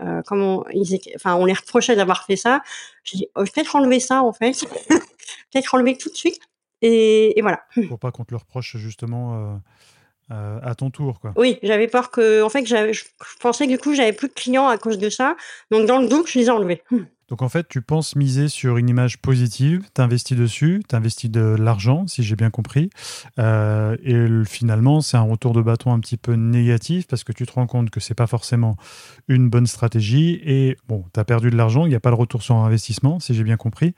euh, 0.00 0.22
comment 0.26 0.64
ils 0.72 0.98
enfin, 1.14 1.34
on 1.36 1.44
les 1.44 1.52
reprochait 1.52 1.96
d'avoir 1.96 2.24
fait 2.24 2.36
ça. 2.36 2.62
J'ai 3.04 3.18
dit, 3.18 3.26
oh, 3.36 3.44
peut-être 3.44 3.76
enlever 3.76 4.00
ça 4.00 4.22
en 4.22 4.32
fait, 4.32 4.52
peut-être 5.52 5.74
enlever 5.74 5.96
tout 5.96 6.10
de 6.10 6.16
suite. 6.16 6.40
Et, 6.80 7.38
et 7.38 7.42
voilà. 7.42 7.62
Pour 7.88 8.00
pas 8.00 8.10
qu'on 8.10 8.24
te 8.24 8.32
le 8.32 8.38
reproche 8.38 8.76
justement. 8.76 9.52
Euh 9.52 9.56
euh, 10.32 10.58
à 10.62 10.74
ton 10.74 10.90
tour. 10.90 11.20
Quoi. 11.20 11.32
Oui, 11.36 11.58
j'avais 11.62 11.88
peur 11.88 12.10
que, 12.10 12.42
en 12.42 12.48
fait, 12.48 12.66
je 12.66 13.02
pensais 13.40 13.66
que 13.66 13.70
du 13.70 13.78
coup, 13.78 13.94
j'avais 13.94 14.12
plus 14.12 14.28
de 14.28 14.32
clients 14.32 14.68
à 14.68 14.78
cause 14.78 14.98
de 14.98 15.10
ça. 15.10 15.36
Donc, 15.70 15.86
dans 15.86 15.98
le 15.98 16.08
doute, 16.08 16.28
je 16.28 16.38
les 16.38 16.46
ai 16.46 16.50
enlevés. 16.50 16.82
Donc 17.32 17.40
en 17.40 17.48
fait, 17.48 17.66
tu 17.66 17.80
penses 17.80 18.14
miser 18.14 18.48
sur 18.48 18.76
une 18.76 18.90
image 18.90 19.16
positive, 19.16 19.88
t'investis 19.94 20.36
dessus, 20.36 20.82
t'investis 20.86 21.30
de 21.30 21.56
l'argent, 21.58 22.06
si 22.06 22.22
j'ai 22.22 22.36
bien 22.36 22.50
compris, 22.50 22.90
euh, 23.38 23.96
et 24.04 24.26
finalement 24.46 25.00
c'est 25.00 25.16
un 25.16 25.22
retour 25.22 25.54
de 25.54 25.62
bâton 25.62 25.94
un 25.94 26.00
petit 26.00 26.18
peu 26.18 26.34
négatif 26.34 27.06
parce 27.06 27.24
que 27.24 27.32
tu 27.32 27.46
te 27.46 27.52
rends 27.52 27.66
compte 27.66 27.88
que 27.88 28.00
c'est 28.00 28.12
pas 28.12 28.26
forcément 28.26 28.76
une 29.28 29.48
bonne 29.48 29.66
stratégie 29.66 30.42
et 30.44 30.76
bon, 30.88 31.06
tu 31.14 31.18
as 31.18 31.24
perdu 31.24 31.50
de 31.50 31.56
l'argent, 31.56 31.86
il 31.86 31.88
n'y 31.88 31.94
a 31.94 32.00
pas 32.00 32.10
de 32.10 32.16
retour 32.16 32.42
sur 32.42 32.56
investissement, 32.56 33.18
si 33.18 33.32
j'ai 33.32 33.44
bien 33.44 33.56
compris, 33.56 33.94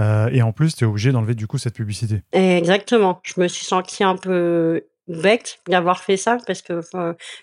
euh, 0.00 0.28
et 0.32 0.42
en 0.42 0.50
plus 0.50 0.74
tu 0.74 0.82
es 0.82 0.86
obligé 0.88 1.12
d'enlever 1.12 1.36
du 1.36 1.46
coup 1.46 1.58
cette 1.58 1.74
publicité. 1.74 2.22
Exactement, 2.32 3.20
je 3.22 3.40
me 3.40 3.46
suis 3.46 3.64
senti 3.64 4.02
un 4.02 4.16
peu 4.16 4.82
bête 5.08 5.58
d'avoir 5.68 6.00
fait 6.02 6.16
ça 6.16 6.38
parce 6.46 6.62
que 6.62 6.80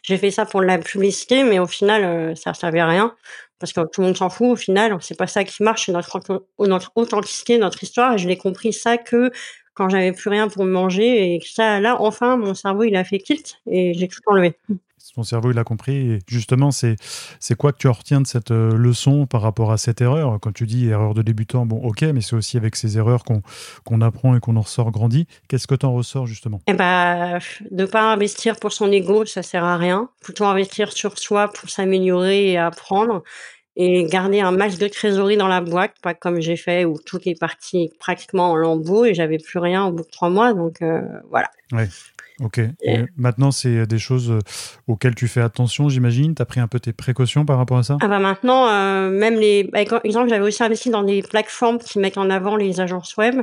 j'ai 0.03 0.17
fait 0.17 0.31
ça 0.31 0.45
pour 0.45 0.61
la 0.61 0.77
publicité, 0.79 1.43
mais 1.43 1.59
au 1.59 1.67
final, 1.67 2.03
euh, 2.03 2.35
ça 2.35 2.53
servait 2.53 2.79
à 2.79 2.87
rien 2.87 3.15
parce 3.59 3.73
que 3.73 3.81
tout 3.81 4.01
le 4.01 4.07
monde 4.07 4.17
s'en 4.17 4.29
fout. 4.29 4.47
Au 4.51 4.55
final, 4.55 4.97
c'est 5.01 5.17
pas 5.17 5.27
ça 5.27 5.43
qui 5.43 5.63
marche, 5.63 5.85
c'est 5.87 5.91
notre, 5.91 6.19
notre 6.59 6.91
authenticité, 6.95 7.57
notre 7.57 7.83
histoire. 7.83 8.13
Et 8.13 8.17
je 8.17 8.27
l'ai 8.27 8.37
compris 8.37 8.73
ça 8.73 8.97
que 8.97 9.31
quand 9.73 9.89
j'avais 9.89 10.11
plus 10.13 10.29
rien 10.29 10.47
pour 10.49 10.65
manger 10.65 11.35
et 11.35 11.41
ça, 11.45 11.79
là, 11.79 11.97
enfin, 12.01 12.37
mon 12.37 12.53
cerveau, 12.53 12.83
il 12.83 12.95
a 12.95 13.03
fait 13.03 13.19
tilt 13.19 13.57
et 13.67 13.93
j'ai 13.93 14.07
tout 14.07 14.19
enlevé. 14.27 14.55
Ton 15.15 15.23
cerveau, 15.23 15.51
il 15.51 15.59
a 15.59 15.63
compris. 15.63 16.11
Et 16.11 16.19
justement, 16.27 16.71
c'est, 16.71 16.95
c'est 17.39 17.55
quoi 17.55 17.71
que 17.71 17.77
tu 17.77 17.87
retiens 17.87 18.21
de 18.21 18.27
cette 18.27 18.51
euh, 18.51 18.75
leçon 18.75 19.25
par 19.25 19.41
rapport 19.41 19.71
à 19.71 19.77
cette 19.77 20.01
erreur? 20.01 20.39
Quand 20.41 20.51
tu 20.51 20.65
dis 20.65 20.87
erreur 20.87 21.13
de 21.13 21.21
débutant, 21.21 21.65
bon, 21.65 21.77
ok, 21.77 22.01
mais 22.01 22.21
c'est 22.21 22.35
aussi 22.35 22.57
avec 22.57 22.75
ces 22.75 22.97
erreurs 22.97 23.23
qu'on, 23.23 24.01
apprend 24.01 24.35
et 24.35 24.39
qu'on 24.39 24.55
en 24.55 24.61
ressort 24.61 24.91
grandi. 24.91 25.27
Qu'est-ce 25.47 25.67
que 25.67 25.75
tu 25.75 25.85
en 25.85 25.93
ressors 25.93 26.27
justement? 26.27 26.61
Eh 26.67 26.73
De 26.73 27.39
ne 27.71 27.85
pas 27.85 28.11
investir 28.11 28.57
pour 28.57 28.71
son 28.71 28.91
ego, 28.91 29.25
ça 29.25 29.43
sert 29.43 29.63
à 29.63 29.77
rien. 29.77 30.09
Plutôt 30.21 30.45
investir 30.45 30.91
sur 30.91 31.17
soi 31.17 31.51
pour 31.51 31.69
s'améliorer 31.69 32.51
et 32.51 32.57
apprendre 32.57 33.23
et 33.81 34.03
garder 34.05 34.41
un 34.41 34.51
max 34.51 34.77
de 34.77 34.89
trésorerie 34.89 35.37
dans 35.37 35.47
la 35.47 35.61
boîte, 35.61 35.93
pas 36.01 36.13
comme 36.13 36.41
j'ai 36.41 36.57
fait 36.57 36.83
où 36.83 36.97
tout 36.99 37.19
est 37.25 37.39
parti 37.39 37.89
pratiquement 37.97 38.51
en 38.51 38.55
lambeaux 38.57 39.05
et 39.05 39.13
j'avais 39.13 39.37
plus 39.37 39.59
rien 39.59 39.85
au 39.85 39.91
bout 39.93 40.03
de 40.03 40.09
trois 40.09 40.29
mois. 40.29 40.53
Donc 40.53 40.81
euh, 40.81 41.01
voilà. 41.29 41.49
Ouais. 41.71 41.87
Ok. 42.41 42.59
Et 42.81 42.99
maintenant, 43.17 43.51
c'est 43.51 43.85
des 43.85 43.99
choses 43.99 44.31
euh, 44.31 44.39
auxquelles 44.87 45.15
tu 45.15 45.27
fais 45.27 45.41
attention, 45.41 45.89
j'imagine? 45.89 46.35
Tu 46.35 46.41
as 46.41 46.45
pris 46.45 46.59
un 46.59 46.67
peu 46.67 46.79
tes 46.79 46.93
précautions 46.93 47.45
par 47.45 47.57
rapport 47.57 47.77
à 47.77 47.83
ça? 47.83 47.97
Ah 48.01 48.07
bah 48.07 48.19
maintenant, 48.19 48.69
euh, 48.69 49.09
même 49.09 49.35
les... 49.35 49.65
Par 49.65 50.01
exemple, 50.03 50.29
j'avais 50.29 50.45
aussi 50.45 50.63
investi 50.63 50.89
dans 50.89 51.03
des 51.03 51.21
plateformes 51.21 51.79
qui 51.79 51.99
mettent 51.99 52.17
en 52.17 52.29
avant 52.29 52.55
les 52.55 52.79
agences 52.79 53.17
web. 53.17 53.41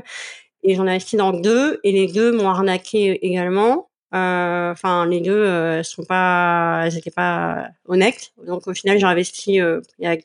Et 0.62 0.74
j'en 0.74 0.86
ai 0.86 0.90
investi 0.90 1.16
dans 1.16 1.32
deux. 1.32 1.78
Et 1.84 1.92
les 1.92 2.10
deux 2.10 2.32
m'ont 2.32 2.48
arnaqué 2.48 3.26
également. 3.26 3.88
Euh, 4.14 4.72
enfin, 4.72 5.06
les 5.06 5.20
deux, 5.20 5.44
elles 5.44 5.84
sont 5.84 6.04
pas, 6.04 6.82
elles 6.84 6.96
étaient 6.96 7.10
pas 7.10 7.68
honnêtes. 7.86 8.32
Donc 8.46 8.66
au 8.66 8.74
final, 8.74 8.98
j'ai 8.98 9.06
investi 9.06 9.56
il 9.56 9.82
y 9.98 10.06
a 10.06 10.16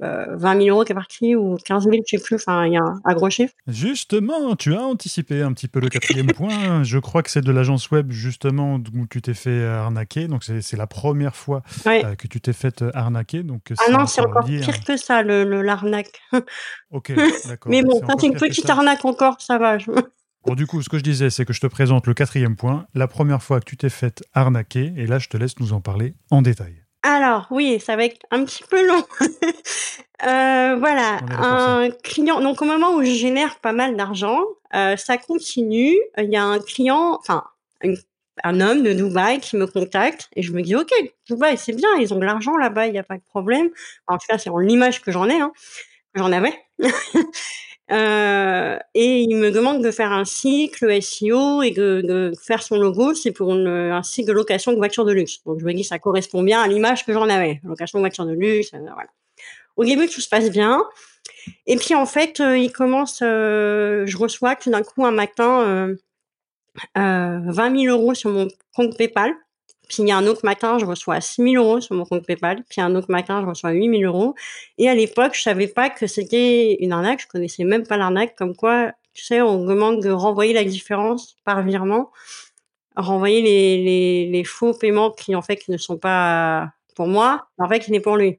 20 0.00 0.62
000 0.62 0.74
euros 0.74 0.84
qui 0.84 0.92
est 0.92 0.94
parti 0.94 1.36
ou 1.36 1.56
15 1.64 1.84
000, 1.84 1.96
je 2.06 2.16
sais 2.16 2.22
plus. 2.22 2.36
Enfin, 2.36 2.66
il 2.66 2.72
y 2.72 2.76
a 2.76 2.82
un, 3.04 3.14
gros 3.14 3.30
chiffre. 3.30 3.52
Justement, 3.66 4.56
tu 4.56 4.74
as 4.74 4.82
anticipé 4.82 5.42
un 5.42 5.52
petit 5.52 5.68
peu 5.68 5.80
le 5.80 5.88
quatrième 5.90 6.32
point. 6.32 6.82
Je 6.82 6.98
crois 6.98 7.22
que 7.22 7.30
c'est 7.30 7.40
de 7.40 7.52
l'agence 7.52 7.90
web 7.90 8.10
justement 8.10 8.74
où 8.74 9.06
tu 9.06 9.22
t'es 9.22 9.34
fait 9.34 9.64
arnaquer. 9.64 10.28
Donc 10.28 10.44
c'est 10.44 10.76
la 10.76 10.86
première 10.86 11.36
fois 11.36 11.62
euh, 11.86 12.14
que 12.14 12.26
tu 12.26 12.40
t'es 12.40 12.52
fait 12.52 12.84
arnaquer. 12.94 13.42
Donc 13.42 13.72
ah 13.78 13.90
non, 13.90 14.06
c'est 14.06 14.20
encore 14.20 14.44
pire 14.44 14.84
que 14.84 14.96
ça 14.96 15.22
le 15.22 15.44
l'arnaque. 15.62 16.20
ok, 16.90 17.12
d'accord. 17.46 17.70
Mais 17.70 17.82
bon, 17.82 18.00
quand 18.00 18.20
c'est 18.20 18.26
une 18.26 18.36
petite 18.36 18.68
arnaque 18.68 19.04
encore, 19.04 19.40
ça 19.40 19.58
va. 19.58 19.78
Bon, 20.46 20.54
du 20.54 20.66
coup, 20.66 20.80
ce 20.80 20.88
que 20.88 20.96
je 20.96 21.02
disais, 21.02 21.28
c'est 21.28 21.44
que 21.44 21.52
je 21.52 21.60
te 21.60 21.66
présente 21.66 22.06
le 22.06 22.14
quatrième 22.14 22.56
point, 22.56 22.86
la 22.94 23.06
première 23.06 23.42
fois 23.42 23.60
que 23.60 23.66
tu 23.66 23.76
t'es 23.76 23.90
fait 23.90 24.24
arnaquer, 24.32 24.92
et 24.96 25.06
là, 25.06 25.18
je 25.18 25.28
te 25.28 25.36
laisse 25.36 25.58
nous 25.60 25.74
en 25.74 25.82
parler 25.82 26.14
en 26.30 26.40
détail. 26.40 26.79
Alors 27.02 27.46
oui, 27.50 27.80
ça 27.80 27.96
va 27.96 28.04
être 28.04 28.26
un 28.30 28.44
petit 28.44 28.64
peu 28.64 28.86
long. 28.86 29.04
Euh, 30.22 30.76
voilà, 30.76 31.18
un 31.30 31.88
client. 32.04 32.42
Donc 32.42 32.60
au 32.60 32.66
moment 32.66 32.94
où 32.94 33.02
je 33.02 33.10
génère 33.10 33.58
pas 33.60 33.72
mal 33.72 33.96
d'argent, 33.96 34.42
euh, 34.74 34.94
ça 34.98 35.16
continue. 35.16 35.96
Il 36.18 36.30
y 36.30 36.36
a 36.36 36.44
un 36.44 36.58
client, 36.58 37.16
enfin 37.18 37.44
un 38.44 38.60
homme 38.60 38.82
de 38.82 38.92
Dubaï 38.92 39.40
qui 39.40 39.56
me 39.56 39.66
contacte 39.66 40.28
et 40.36 40.42
je 40.42 40.52
me 40.52 40.62
dis 40.62 40.76
ok 40.76 40.90
Dubaï 41.26 41.56
c'est 41.56 41.72
bien 41.72 41.88
ils 41.98 42.12
ont 42.12 42.18
de 42.18 42.24
l'argent 42.24 42.56
là-bas 42.56 42.86
il 42.86 42.92
n'y 42.92 42.98
a 42.98 43.02
pas 43.02 43.16
de 43.16 43.22
problème 43.22 43.70
en 44.06 44.18
tout 44.18 44.26
cas 44.28 44.38
c'est 44.38 44.50
l'image 44.60 45.02
que 45.02 45.10
j'en 45.10 45.28
ai 45.28 45.40
hein, 45.40 45.52
j'en 46.14 46.32
avais 46.32 46.54
euh, 47.90 48.78
et 48.94 49.22
il 49.22 49.36
me 49.36 49.50
demande 49.50 49.82
de 49.82 49.90
faire 49.90 50.12
un 50.12 50.24
cycle 50.24 51.02
SEO 51.02 51.62
et 51.62 51.72
de, 51.72 52.32
faire 52.40 52.62
son 52.62 52.78
logo 52.78 53.14
c'est 53.14 53.32
pour 53.32 53.52
un 53.52 54.02
cycle 54.02 54.28
de 54.28 54.32
location 54.32 54.72
de 54.72 54.76
voitures 54.76 55.04
de 55.04 55.12
luxe. 55.12 55.42
Donc 55.44 55.58
je 55.60 55.64
me 55.64 55.72
dis 55.72 55.82
ça 55.82 55.98
correspond 55.98 56.42
bien 56.42 56.60
à 56.60 56.68
l'image 56.68 57.04
que 57.04 57.12
j'en 57.12 57.28
avais. 57.28 57.60
Location 57.64 57.98
de 57.98 58.02
voitures 58.02 58.26
de 58.26 58.32
luxe 58.32 58.72
euh, 58.74 58.78
voilà. 58.78 59.08
Au 59.76 59.84
début 59.84 60.08
tout 60.08 60.20
se 60.20 60.28
passe 60.28 60.50
bien. 60.50 60.84
Et 61.66 61.76
puis 61.76 61.94
en 61.94 62.06
fait 62.06 62.40
euh, 62.40 62.56
il 62.56 62.72
commence 62.72 63.18
je 63.20 64.16
reçois 64.16 64.54
tout 64.56 64.70
d'un 64.70 64.82
coup 64.82 65.04
un 65.04 65.10
matin 65.10 65.96
euh, 66.96 67.40
20 67.44 67.80
000 67.82 67.96
euros 67.96 68.14
sur 68.14 68.30
mon 68.30 68.48
compte 68.74 68.96
PayPal. 68.96 69.34
Puis 69.90 70.04
il 70.04 70.08
y 70.08 70.12
a 70.12 70.16
un 70.16 70.26
autre 70.28 70.42
matin, 70.44 70.78
je 70.78 70.86
reçois 70.86 71.20
6 71.20 71.42
000 71.42 71.56
euros 71.56 71.80
sur 71.80 71.96
mon 71.96 72.04
compte 72.04 72.24
PayPal. 72.24 72.62
Puis 72.70 72.80
un 72.80 72.94
autre 72.94 73.10
matin, 73.10 73.40
je 73.42 73.46
reçois 73.46 73.72
8 73.72 73.98
000 73.98 74.02
euros. 74.02 74.36
Et 74.78 74.88
à 74.88 74.94
l'époque, 74.94 75.32
je 75.34 75.42
savais 75.42 75.66
pas 75.66 75.90
que 75.90 76.06
c'était 76.06 76.76
une 76.80 76.92
arnaque. 76.92 77.22
Je 77.22 77.26
connaissais 77.26 77.64
même 77.64 77.84
pas 77.84 77.96
l'arnaque. 77.96 78.36
Comme 78.36 78.54
quoi, 78.54 78.92
tu 79.14 79.24
sais, 79.24 79.42
on 79.42 79.64
demande 79.64 80.00
de 80.00 80.10
renvoyer 80.10 80.52
la 80.52 80.62
différence 80.62 81.36
par 81.44 81.64
virement, 81.64 82.12
renvoyer 82.94 83.42
les, 84.30 84.44
faux 84.44 84.74
paiements 84.74 85.10
qui 85.10 85.34
en 85.34 85.42
fait 85.42 85.56
qui 85.56 85.72
ne 85.72 85.76
sont 85.76 85.98
pas 85.98 86.70
pour 86.94 87.08
moi, 87.08 87.48
en 87.58 87.68
fait 87.68 87.80
qui 87.80 87.90
n'est 87.90 88.00
pour 88.00 88.16
lui. 88.16 88.38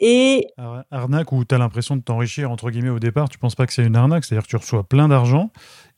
Et 0.00 0.46
arnaque 0.90 1.30
où 1.32 1.44
tu 1.44 1.54
as 1.54 1.58
l'impression 1.58 1.94
de 1.94 2.00
t'enrichir 2.00 2.50
entre 2.50 2.70
guillemets 2.70 2.88
au 2.88 2.98
départ, 2.98 3.28
tu 3.28 3.38
penses 3.38 3.54
pas 3.54 3.66
que 3.66 3.72
c'est 3.72 3.84
une 3.84 3.96
arnaque, 3.96 4.24
c'est-à-dire 4.24 4.44
que 4.44 4.48
tu 4.50 4.56
reçois 4.56 4.82
plein 4.82 5.08
d'argent 5.08 5.50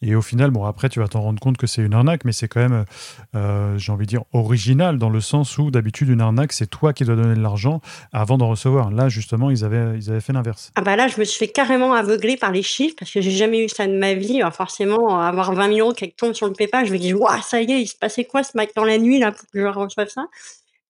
et 0.02 0.16
au 0.16 0.22
final, 0.22 0.50
bon 0.50 0.64
après 0.64 0.88
tu 0.88 0.98
vas 0.98 1.06
t'en 1.06 1.20
rendre 1.20 1.40
compte 1.40 1.56
que 1.56 1.68
c'est 1.68 1.82
une 1.82 1.94
arnaque, 1.94 2.24
mais 2.24 2.32
c'est 2.32 2.48
quand 2.48 2.60
même, 2.60 2.84
euh, 3.36 3.78
j'ai 3.78 3.92
envie 3.92 4.04
de 4.04 4.08
dire 4.08 4.24
original 4.32 4.98
dans 4.98 5.08
le 5.08 5.20
sens 5.20 5.56
où 5.58 5.70
d'habitude 5.70 6.08
une 6.08 6.20
arnaque 6.20 6.52
c'est 6.52 6.66
toi 6.66 6.92
qui 6.92 7.04
dois 7.04 7.14
donner 7.14 7.36
de 7.36 7.40
l'argent 7.40 7.80
avant 8.12 8.36
d'en 8.36 8.48
recevoir. 8.48 8.90
Là 8.90 9.08
justement 9.08 9.50
ils 9.50 9.64
avaient 9.64 9.96
ils 9.96 10.10
avaient 10.10 10.20
fait 10.20 10.32
l'inverse. 10.32 10.72
Ah 10.74 10.82
bah 10.82 10.96
là 10.96 11.06
je 11.06 11.20
me 11.20 11.24
suis 11.24 11.38
fait 11.38 11.52
carrément 11.52 11.94
aveugler 11.94 12.36
par 12.36 12.50
les 12.50 12.62
chiffres 12.62 12.96
parce 12.98 13.12
que 13.12 13.20
j'ai 13.20 13.30
jamais 13.30 13.64
eu 13.64 13.68
ça 13.68 13.86
de 13.86 13.96
ma 13.96 14.14
vie. 14.14 14.40
Alors 14.40 14.52
forcément 14.52 15.20
avoir 15.20 15.54
20 15.54 15.74
000 15.74 15.78
euros 15.78 15.94
qui 15.94 16.12
tombent 16.12 16.34
sur 16.34 16.48
le 16.48 16.52
PayPal, 16.54 16.86
je 16.86 16.92
me 16.92 16.98
dis 16.98 17.14
waouh 17.14 17.40
ça 17.42 17.62
y 17.62 17.70
est 17.70 17.80
il 17.80 17.86
se 17.86 17.96
passait 17.96 18.24
quoi 18.24 18.42
ce 18.42 18.56
mec 18.56 18.72
dans 18.74 18.84
la 18.84 18.98
nuit 18.98 19.20
là 19.20 19.30
pour 19.30 19.48
que 19.52 19.60
je 19.60 19.66
reçoive 19.66 20.08
ça? 20.08 20.26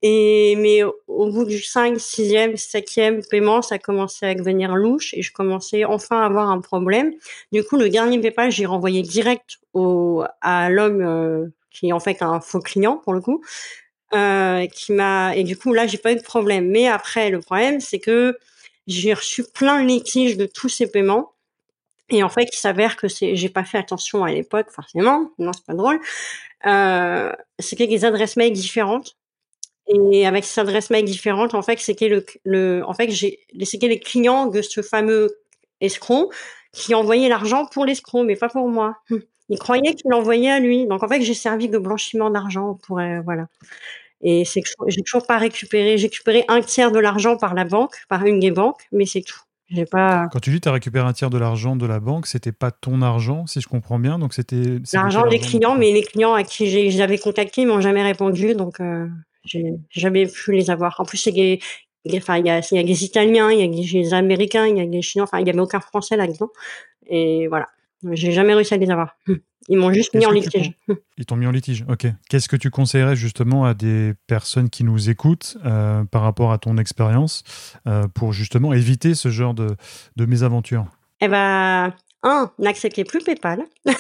Et 0.03 0.57
mais 0.57 0.83
au 1.07 1.31
bout 1.31 1.45
du 1.45 1.63
5, 1.63 1.97
6e, 1.97 2.57
7e 2.57 3.27
paiement, 3.29 3.63
ça 3.63 3.79
commençait 3.79 4.27
à 4.27 4.35
devenir 4.35 4.75
louche 4.75 5.15
et 5.15 5.23
je 5.23 5.33
commençais 5.33 5.85
enfin 5.85 6.23
à 6.23 6.27
avoir 6.27 6.51
un 6.51 6.61
problème. 6.61 7.13
Du 7.53 7.63
coup, 7.63 7.77
le 7.77 7.89
dernier 7.89 8.19
PayPal, 8.19 8.51
j'ai 8.51 8.67
renvoyé 8.67 9.03
direct 9.03 9.59
au 9.75 10.25
à 10.41 10.71
l'homme 10.71 11.03
euh, 11.03 11.47
qui 11.71 11.89
est 11.89 11.93
en 11.93 12.01
fait 12.01 12.21
un 12.23 12.41
faux 12.41 12.61
client 12.61 12.97
pour 12.97 13.13
le 13.13 13.21
coup, 13.21 13.43
euh, 14.15 14.67
qui 14.67 14.93
m'a 14.93 15.37
et 15.37 15.45
du 15.45 15.57
coup 15.57 15.73
là, 15.73 15.87
j'ai 15.87 15.99
pas 15.99 16.13
eu 16.13 16.17
de 16.17 16.23
problème. 16.23 16.69
Mais 16.69 16.89
après, 16.89 17.31
le 17.31 17.41
problème, 17.41 17.81
c'est 17.81 18.01
que 18.01 18.37
j'ai 18.89 19.15
reçu 19.15 19.45
plein 19.45 19.83
de 19.83 19.87
litiges 19.89 20.37
de 20.37 20.47
tous 20.47 20.69
ces 20.69 20.91
paiements. 20.91 21.33
Et 22.11 22.23
en 22.25 22.29
fait, 22.29 22.49
il 22.53 22.59
s'avère 22.59 22.97
que 22.97 23.09
c'est, 23.09 23.37
j'ai 23.37 23.49
pas 23.49 23.65
fait 23.65 23.79
attention 23.79 24.25
à 24.25 24.33
l'époque, 24.33 24.71
forcément. 24.71 25.31
Non, 25.39 25.53
c'est 25.55 25.65
pas 25.65 25.75
drôle. 25.75 26.01
Euh, 26.67 27.33
c'était 27.59 27.87
des 27.87 28.05
adresses 28.05 28.37
mail 28.37 28.53
différentes 28.53 29.17
et 30.13 30.27
avec 30.27 30.45
ces 30.45 30.61
adresses 30.61 30.91
mail 30.91 31.05
différentes, 31.05 31.55
en 31.55 31.63
fait, 31.63 31.79
c'était 31.81 32.09
le, 32.09 32.25
le, 32.45 32.83
en 32.87 32.95
fait, 32.95 33.11
c'était 33.11 33.89
les 33.89 34.01
clients 34.01 34.47
de 34.47 34.63
ce 34.63 34.83
fameux 34.83 35.29
escroc 35.81 36.31
qui 36.73 36.95
envoyaient 36.95 37.29
l'argent 37.29 37.67
pour 37.67 37.85
l'escroc, 37.85 38.25
mais 38.25 38.37
pas 38.37 38.49
pour 38.49 38.69
moi. 38.69 38.97
Il 39.49 39.59
croyait 39.59 39.95
qu'il 39.95 40.11
l'envoyait 40.11 40.51
à 40.51 40.61
lui. 40.61 40.87
Donc, 40.87 41.03
en 41.03 41.09
fait, 41.09 41.21
j'ai 41.21 41.35
servi 41.35 41.69
de 41.69 41.77
blanchiment 41.77 42.31
d'argent 42.31 42.79
pour, 42.87 43.01
euh, 43.01 43.21
voilà. 43.25 43.49
Et 44.23 44.45
c'est 44.45 44.63
que 44.63 44.69
j'ai 44.87 45.03
toujours 45.03 45.27
pas 45.27 45.37
récupéré, 45.37 45.99
j'ai 45.99 46.07
récupéré 46.07 46.45
un 46.49 46.61
tiers 46.63 46.93
de 46.93 46.99
l'argent 46.99 47.37
par 47.37 47.55
la 47.55 47.65
banque, 47.65 47.95
par 48.09 48.25
une 48.25 48.39
des 48.39 48.53
banques, 48.53 48.81
mais 48.93 49.05
c'est 49.05 49.23
tout. 49.23 49.41
Pas. 49.91 50.29
Quand 50.31 50.39
tu 50.39 50.51
dis 50.51 50.61
tu 50.61 50.69
as 50.69 50.73
récupéré 50.73 51.07
un 51.07 51.15
tiers 51.15 51.31
de 51.31 51.39
l'argent 51.39 51.77
de 51.77 51.87
la 51.87 51.99
banque, 51.99 52.27
c'était 52.27 52.53
pas 52.53 52.71
ton 52.71 53.01
argent, 53.01 53.47
si 53.47 53.63
je 53.63 53.69
comprends 53.69 53.99
bien, 53.99 54.19
donc 54.19 54.35
c'était. 54.35 54.79
L'argent 54.93 55.27
des 55.27 55.39
clients, 55.39 55.75
mais 55.75 55.93
les 55.93 56.03
clients 56.03 56.35
à 56.35 56.45
qui 56.45 56.91
j'avais 56.91 57.17
contacté 57.17 57.65
m'ont 57.65 57.81
jamais 57.81 58.03
répondu, 58.03 58.55
donc 58.55 58.81
euh, 58.81 59.09
j'ai 59.45 59.75
jamais 59.91 60.27
pu 60.27 60.53
les 60.53 60.71
avoir. 60.71 61.01
En 61.01 61.05
plus, 61.05 61.19
c'est 61.19 61.33
des, 61.33 61.61
enfin, 62.15 62.39
il 62.39 62.47
y 62.47 62.51
a, 62.51 62.61
il 62.71 62.77
y 62.77 62.81
a 62.81 62.83
des 62.83 63.05
Italiens, 63.05 63.51
il 63.51 63.61
y 63.61 63.65
a 63.65 64.03
des 64.03 64.15
Américains, 64.15 64.67
il 64.67 64.77
y 64.77 64.81
a 64.81 64.87
des 64.87 65.03
Chinois. 65.03 65.25
Enfin, 65.25 65.41
il 65.41 65.47
y 65.47 65.51
avait 65.51 65.61
aucun 65.61 65.81
Français 65.81 66.17
là-dedans. 66.17 66.51
Et 67.07 67.49
voilà. 67.49 67.69
J'ai 68.11 68.33
jamais 68.33 68.55
réussi 68.55 68.75
à 68.75 68.77
les 68.77 68.91
avoir. 68.91 69.17
Ils 69.69 69.79
m'ont 69.79 69.93
juste 69.93 70.15
mis 70.15 70.27
en 70.27 70.33
litige. 70.33 70.73
Ils 71.19 71.25
t'ont 71.25 71.37
mis 71.37 71.47
en 71.47 71.53
litige, 71.53 71.85
ok. 71.89 72.07
Qu'est-ce 72.29 72.49
que 72.49 72.57
tu 72.57 72.71
conseillerais 72.71 73.15
justement 73.15 73.65
à 73.65 73.75
des 73.75 74.15
personnes 74.27 74.71
qui 74.71 74.83
nous 74.83 75.09
écoutent 75.09 75.57
euh, 75.65 76.03
par 76.05 76.23
rapport 76.23 76.53
à 76.53 76.59
ton 76.59 76.79
expérience 76.79 77.45
euh, 77.87 78.09
pour 78.09 78.33
justement 78.33 78.73
éviter 78.73 79.15
ce 79.15 79.29
genre 79.29 79.55
de, 79.55 79.77
de 80.17 80.27
mésaventures? 80.27 80.87
Eh 81.21 81.29
ben, 81.29 81.95
un, 82.25 82.51
n'acceptez 82.59 83.05
plus 83.05 83.23
PayPal. 83.23 83.65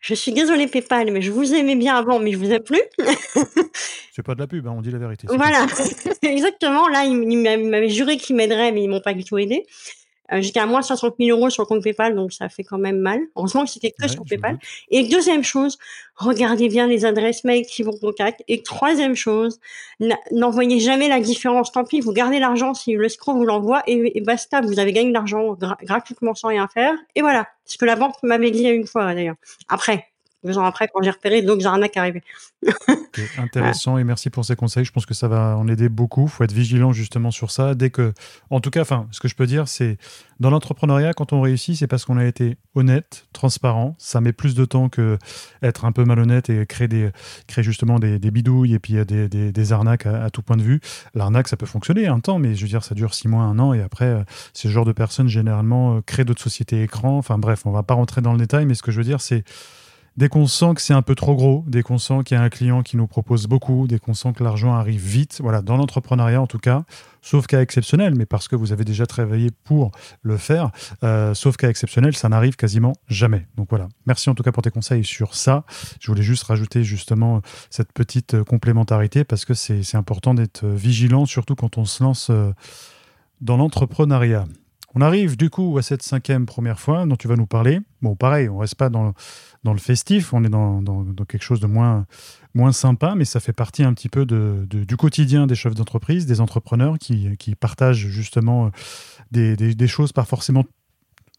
je 0.00 0.14
suis 0.14 0.32
désolée 0.32 0.66
PayPal, 0.66 1.10
mais 1.10 1.22
je 1.22 1.30
vous 1.30 1.54
aimais 1.54 1.76
bien 1.76 1.96
avant, 1.96 2.18
mais 2.18 2.32
je 2.32 2.38
vous 2.38 2.50
aime 2.50 2.62
plus. 2.62 2.82
C'est 4.12 4.22
pas 4.22 4.34
de 4.34 4.40
la 4.40 4.46
pub, 4.46 4.66
hein, 4.66 4.74
on 4.76 4.82
dit 4.82 4.90
la 4.90 4.98
vérité. 4.98 5.26
Voilà, 5.28 5.66
exactement. 6.22 6.88
Là, 6.88 7.04
ils, 7.04 7.68
m'avaient 7.68 7.88
juré 7.88 8.16
qu'ils 8.16 8.36
m'aideraient, 8.36 8.72
mais 8.72 8.82
ils 8.82 8.88
m'ont 8.88 9.00
pas 9.00 9.14
du 9.14 9.24
tout 9.24 9.38
aidé. 9.38 9.66
Euh, 10.32 10.40
J'étais 10.40 10.60
à 10.60 10.66
moins 10.66 10.82
60 10.82 11.14
000 11.18 11.36
euros 11.36 11.50
sur 11.50 11.62
le 11.62 11.66
compte 11.66 11.82
PayPal, 11.82 12.14
donc 12.14 12.32
ça 12.32 12.48
fait 12.48 12.64
quand 12.64 12.78
même 12.78 12.98
mal. 12.98 13.20
Heureusement 13.36 13.64
que 13.64 13.70
c'était 13.70 13.90
que 13.90 14.08
sur 14.08 14.24
PayPal. 14.24 14.58
Et 14.90 15.04
deuxième 15.08 15.44
chose, 15.44 15.78
regardez 16.16 16.68
bien 16.68 16.86
les 16.86 17.04
adresses 17.04 17.44
mail 17.44 17.64
qui 17.66 17.82
vous 17.82 17.92
contactent. 17.92 18.42
Et 18.48 18.62
troisième 18.62 19.14
chose, 19.14 19.60
n'envoyez 20.30 20.80
jamais 20.80 21.08
la 21.08 21.20
différence. 21.20 21.72
Tant 21.72 21.84
pis, 21.84 22.00
vous 22.00 22.12
gardez 22.12 22.38
l'argent 22.38 22.74
si 22.74 22.92
le 22.92 23.04
escroc 23.04 23.34
vous 23.34 23.44
l'envoie 23.44 23.82
et, 23.86 24.20
basta, 24.20 24.60
vous 24.60 24.78
avez 24.78 24.92
gagné 24.92 25.08
de 25.08 25.14
l'argent 25.14 25.56
gratuitement 25.82 26.34
sans 26.34 26.48
rien 26.48 26.68
faire. 26.68 26.94
Et 27.14 27.20
voilà. 27.20 27.48
Ce 27.64 27.76
que 27.78 27.84
la 27.84 27.96
banque 27.96 28.14
m'avait 28.22 28.52
dit 28.52 28.64
une 28.68 28.86
fois 28.86 29.12
d'ailleurs. 29.14 29.34
Après, 29.68 30.06
deux 30.46 30.58
après, 30.58 30.88
quand 30.92 31.02
j'ai 31.02 31.10
repéré 31.10 31.42
d'autres 31.42 31.66
arnaques 31.66 31.96
arriver. 31.96 32.22
intéressant 33.38 33.98
et 33.98 34.04
merci 34.04 34.30
pour 34.30 34.44
ces 34.44 34.56
conseils. 34.56 34.84
Je 34.84 34.92
pense 34.92 35.06
que 35.06 35.14
ça 35.14 35.28
va 35.28 35.56
en 35.56 35.68
aider 35.68 35.88
beaucoup. 35.88 36.24
Il 36.24 36.28
faut 36.28 36.44
être 36.44 36.52
vigilant 36.52 36.92
justement 36.92 37.30
sur 37.30 37.50
ça. 37.50 37.74
Dès 37.74 37.90
que, 37.90 38.12
en 38.50 38.60
tout 38.60 38.70
cas, 38.70 38.84
ce 39.10 39.20
que 39.20 39.28
je 39.28 39.34
peux 39.34 39.46
dire, 39.46 39.68
c'est 39.68 39.98
dans 40.40 40.50
l'entrepreneuriat, 40.50 41.14
quand 41.14 41.32
on 41.32 41.40
réussit, 41.40 41.76
c'est 41.76 41.86
parce 41.86 42.04
qu'on 42.04 42.18
a 42.18 42.24
été 42.24 42.56
honnête, 42.74 43.26
transparent. 43.32 43.94
Ça 43.98 44.20
met 44.20 44.32
plus 44.32 44.54
de 44.54 44.64
temps 44.64 44.88
que 44.88 45.18
être 45.62 45.84
un 45.84 45.92
peu 45.92 46.04
malhonnête 46.04 46.50
et 46.50 46.66
créer 46.66 46.88
des, 46.88 47.10
créer 47.46 47.64
justement 47.64 47.98
des, 47.98 48.18
bidouilles 48.18 48.74
et 48.74 48.78
puis 48.78 48.94
des, 49.04 49.28
des, 49.28 49.52
des 49.52 49.72
arnaques 49.72 50.06
à, 50.06 50.30
tout 50.30 50.42
point 50.42 50.56
de 50.56 50.62
vue. 50.62 50.80
L'arnaque, 51.14 51.48
ça 51.48 51.56
peut 51.56 51.66
fonctionner 51.66 52.06
un 52.06 52.20
temps, 52.20 52.38
mais 52.38 52.54
je 52.54 52.62
veux 52.62 52.68
dire, 52.68 52.84
ça 52.84 52.94
dure 52.94 53.14
six 53.14 53.28
mois, 53.28 53.44
un 53.44 53.58
an 53.58 53.72
et 53.72 53.82
après, 53.82 54.06
euh, 54.06 54.24
ce 54.52 54.68
genre 54.68 54.84
de 54.84 54.92
personnes 54.92 55.28
généralement 55.28 55.96
euh, 55.96 56.00
créent 56.02 56.24
d'autres 56.24 56.42
sociétés 56.42 56.82
écrans. 56.82 57.16
Enfin 57.16 57.38
bref, 57.38 57.62
on 57.64 57.70
va 57.70 57.82
pas 57.82 57.94
rentrer 57.94 58.20
dans 58.20 58.32
le 58.32 58.38
détail, 58.38 58.66
mais 58.66 58.74
ce 58.74 58.82
que 58.82 58.90
je 58.90 58.98
veux 58.98 59.04
dire, 59.04 59.20
c'est 59.20 59.44
Dès 60.16 60.30
qu'on 60.30 60.46
sent 60.46 60.74
que 60.74 60.80
c'est 60.80 60.94
un 60.94 61.02
peu 61.02 61.14
trop 61.14 61.34
gros, 61.34 61.62
dès 61.66 61.82
qu'on 61.82 61.98
sent 61.98 62.20
qu'il 62.24 62.36
y 62.36 62.40
a 62.40 62.42
un 62.42 62.48
client 62.48 62.82
qui 62.82 62.96
nous 62.96 63.06
propose 63.06 63.46
beaucoup, 63.46 63.86
dès 63.86 63.98
qu'on 63.98 64.14
sent 64.14 64.32
que 64.32 64.42
l'argent 64.42 64.72
arrive 64.72 65.04
vite, 65.04 65.40
voilà, 65.42 65.60
dans 65.60 65.76
l'entrepreneuriat 65.76 66.40
en 66.40 66.46
tout 66.46 66.58
cas, 66.58 66.84
sauf 67.20 67.46
cas 67.46 67.60
exceptionnel, 67.60 68.14
mais 68.14 68.24
parce 68.24 68.48
que 68.48 68.56
vous 68.56 68.72
avez 68.72 68.84
déjà 68.84 69.04
travaillé 69.04 69.50
pour 69.64 69.90
le 70.22 70.38
faire, 70.38 70.70
euh, 71.04 71.34
sauf 71.34 71.58
cas 71.58 71.68
exceptionnel, 71.68 72.16
ça 72.16 72.30
n'arrive 72.30 72.56
quasiment 72.56 72.94
jamais. 73.08 73.46
Donc 73.56 73.68
voilà, 73.68 73.88
merci 74.06 74.30
en 74.30 74.34
tout 74.34 74.42
cas 74.42 74.52
pour 74.52 74.62
tes 74.62 74.70
conseils 74.70 75.04
sur 75.04 75.34
ça. 75.34 75.64
Je 76.00 76.06
voulais 76.06 76.22
juste 76.22 76.44
rajouter 76.44 76.82
justement 76.82 77.42
cette 77.68 77.92
petite 77.92 78.42
complémentarité 78.42 79.24
parce 79.24 79.44
que 79.44 79.52
c'est 79.52 79.96
important 79.96 80.32
d'être 80.32 80.66
vigilant, 80.66 81.26
surtout 81.26 81.56
quand 81.56 81.76
on 81.76 81.84
se 81.84 82.02
lance 82.02 82.28
euh, 82.30 82.52
dans 83.42 83.58
l'entrepreneuriat. 83.58 84.46
On 84.98 85.02
arrive 85.02 85.36
du 85.36 85.50
coup 85.50 85.76
à 85.76 85.82
cette 85.82 86.02
cinquième 86.02 86.46
première 86.46 86.80
fois 86.80 87.04
dont 87.04 87.16
tu 87.16 87.28
vas 87.28 87.36
nous 87.36 87.46
parler. 87.46 87.80
Bon, 88.00 88.16
pareil, 88.16 88.48
on 88.48 88.56
reste 88.56 88.76
pas 88.76 88.88
dans, 88.88 89.12
dans 89.62 89.74
le 89.74 89.78
festif, 89.78 90.32
on 90.32 90.42
est 90.42 90.48
dans, 90.48 90.80
dans, 90.80 91.04
quelque 91.28 91.42
chose 91.42 91.60
de 91.60 91.66
moins, 91.66 92.06
moins 92.54 92.72
sympa, 92.72 93.14
mais 93.14 93.26
ça 93.26 93.38
fait 93.38 93.52
partie 93.52 93.84
un 93.84 93.92
petit 93.92 94.08
peu 94.08 94.24
de, 94.24 94.66
du 94.66 94.96
quotidien 94.96 95.46
des 95.46 95.54
chefs 95.54 95.74
d'entreprise, 95.74 96.24
des 96.24 96.40
entrepreneurs 96.40 96.96
qui, 96.98 97.36
qui 97.36 97.54
partagent 97.54 98.06
justement 98.06 98.70
des, 99.32 99.54
des, 99.54 99.86
choses 99.86 100.12
pas 100.12 100.24
forcément 100.24 100.64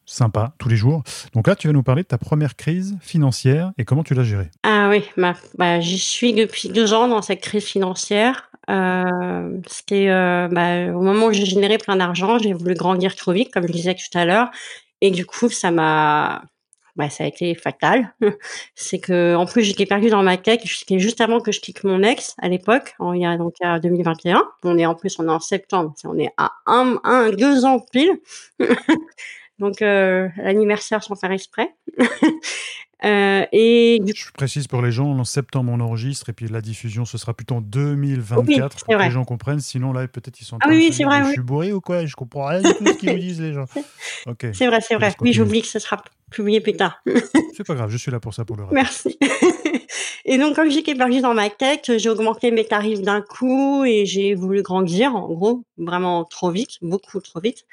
sympas 0.05 0.53
tous 0.59 0.69
les 0.69 0.77
jours. 0.77 1.01
Donc 1.33 1.47
là, 1.47 1.55
tu 1.55 1.65
vas 1.65 1.73
nous 1.73 1.81
parler 1.81 2.03
de 2.03 2.07
ta 2.09 2.19
première 2.19 2.57
crise 2.57 2.95
financière 3.01 3.71
et 3.79 3.85
comment 3.85 4.03
tu 4.03 4.13
l'as 4.13 4.23
gérée. 4.23 4.51
Ah 4.61 4.87
oui, 4.87 5.03
bah, 5.17 5.79
j'y 5.79 5.97
suis 5.97 6.33
depuis 6.33 6.69
deux 6.69 6.93
ans 6.93 7.07
dans 7.07 7.23
cette 7.23 7.41
crise 7.41 7.65
financière. 7.65 8.51
Euh, 8.69 9.59
c'était 9.67 10.09
euh, 10.09 10.47
bah, 10.49 10.87
au 10.93 11.01
moment 11.01 11.27
où 11.27 11.31
j'ai 11.33 11.45
généré 11.45 11.77
plein 11.77 11.95
d'argent, 11.95 12.37
j'ai 12.37 12.53
voulu 12.53 12.73
grandir 12.73 13.15
trop 13.15 13.31
vite, 13.31 13.51
comme 13.53 13.67
je 13.67 13.71
disais 13.71 13.95
tout 13.95 14.17
à 14.17 14.25
l'heure, 14.25 14.49
et 15.01 15.11
du 15.11 15.25
coup, 15.25 15.49
ça 15.49 15.71
m'a, 15.71 16.43
bah, 16.97 17.09
ça 17.09 17.23
a 17.23 17.27
été 17.27 17.55
fatal. 17.55 18.13
c'est 18.75 18.99
que, 18.99 19.35
en 19.35 19.45
plus, 19.45 19.63
j'étais 19.63 19.85
perdue 19.85 20.09
dans 20.09 20.23
ma 20.23 20.37
tête. 20.37 20.61
C'était 20.65 20.99
juste 20.99 21.21
avant 21.21 21.39
que 21.39 21.51
je 21.51 21.61
quitte 21.61 21.83
mon 21.83 22.03
ex 22.03 22.35
à 22.41 22.49
l'époque, 22.49 22.95
il 23.13 23.21
y 23.21 23.25
a 23.25 23.37
donc 23.37 23.53
à 23.61 23.79
2021. 23.79 24.43
On 24.63 24.77
est 24.77 24.85
en 24.85 24.95
plus, 24.95 25.17
on 25.19 25.25
est 25.27 25.31
en 25.31 25.39
septembre, 25.39 25.93
on 26.05 26.17
est 26.17 26.31
à 26.37 26.51
un, 26.65 26.99
un 27.03 27.29
deux 27.31 27.65
ans 27.65 27.79
pile. 27.91 28.11
donc 29.59 29.79
l'anniversaire 29.79 31.03
sans 31.03 31.15
faire 31.15 31.31
exprès. 31.31 31.73
Euh, 33.05 33.45
et 33.51 34.01
Je 34.07 34.31
précise 34.31 34.67
pour 34.67 34.81
les 34.81 34.91
gens, 34.91 35.07
en 35.07 35.23
septembre 35.23 35.71
on 35.71 35.79
enregistre 35.79 36.29
et 36.29 36.33
puis 36.33 36.47
la 36.47 36.61
diffusion 36.61 37.05
ce 37.05 37.19
sera 37.19 37.35
plutôt 37.35 37.55
en 37.55 37.61
2024 37.61 38.85
pour 38.85 38.97
que 38.97 39.03
les 39.03 39.11
gens 39.11 39.23
comprennent. 39.23 39.59
Sinon 39.59 39.93
là 39.93 40.07
peut-être 40.07 40.39
ils 40.41 40.45
sont. 40.45 40.57
Ah 40.61 40.69
oui, 40.69 40.91
c'est 40.91 41.03
vrai. 41.03 41.23
Je 41.25 41.31
suis 41.33 41.41
bourré 41.41 41.71
ou 41.71 41.81
quoi? 41.81 42.05
Je 42.05 42.15
comprends 42.15 42.47
rien 42.47 42.61
de 42.61 42.71
tout 42.71 42.85
ce 42.85 42.93
qu'ils 42.93 43.11
nous 43.11 43.19
disent 43.19 43.41
les 43.41 43.53
gens. 43.53 43.65
Ok. 44.25 44.47
C'est 44.53 44.67
vrai, 44.67 44.81
c'est 44.81 44.95
vrai. 44.95 45.13
Oui, 45.21 45.31
j'oublie 45.31 45.61
que 45.61 45.67
ce 45.67 45.79
sera 45.79 46.03
publié 46.31 46.59
plus 46.59 46.73
tard. 46.73 47.01
c'est 47.55 47.65
pas 47.65 47.75
grave, 47.75 47.89
je 47.89 47.97
suis 47.97 48.11
là 48.11 48.19
pour 48.19 48.33
ça 48.33 48.45
pour 48.45 48.57
le 48.57 48.63
reste. 48.63 48.73
Merci. 48.73 49.17
et 50.25 50.37
donc 50.37 50.55
comme 50.55 50.69
j'ai 50.69 50.81
perdu 50.81 51.21
dans 51.21 51.33
ma 51.33 51.49
tête, 51.49 51.97
j'ai 51.97 52.09
augmenté 52.09 52.51
mes 52.51 52.65
tarifs 52.65 53.01
d'un 53.01 53.21
coup 53.21 53.85
et 53.85 54.05
j'ai 54.05 54.33
voulu 54.33 54.63
grandir 54.63 55.15
en 55.15 55.27
gros, 55.27 55.63
vraiment 55.77 56.25
trop 56.25 56.49
vite, 56.49 56.77
beaucoup 56.81 57.19
trop 57.21 57.39
vite. 57.39 57.65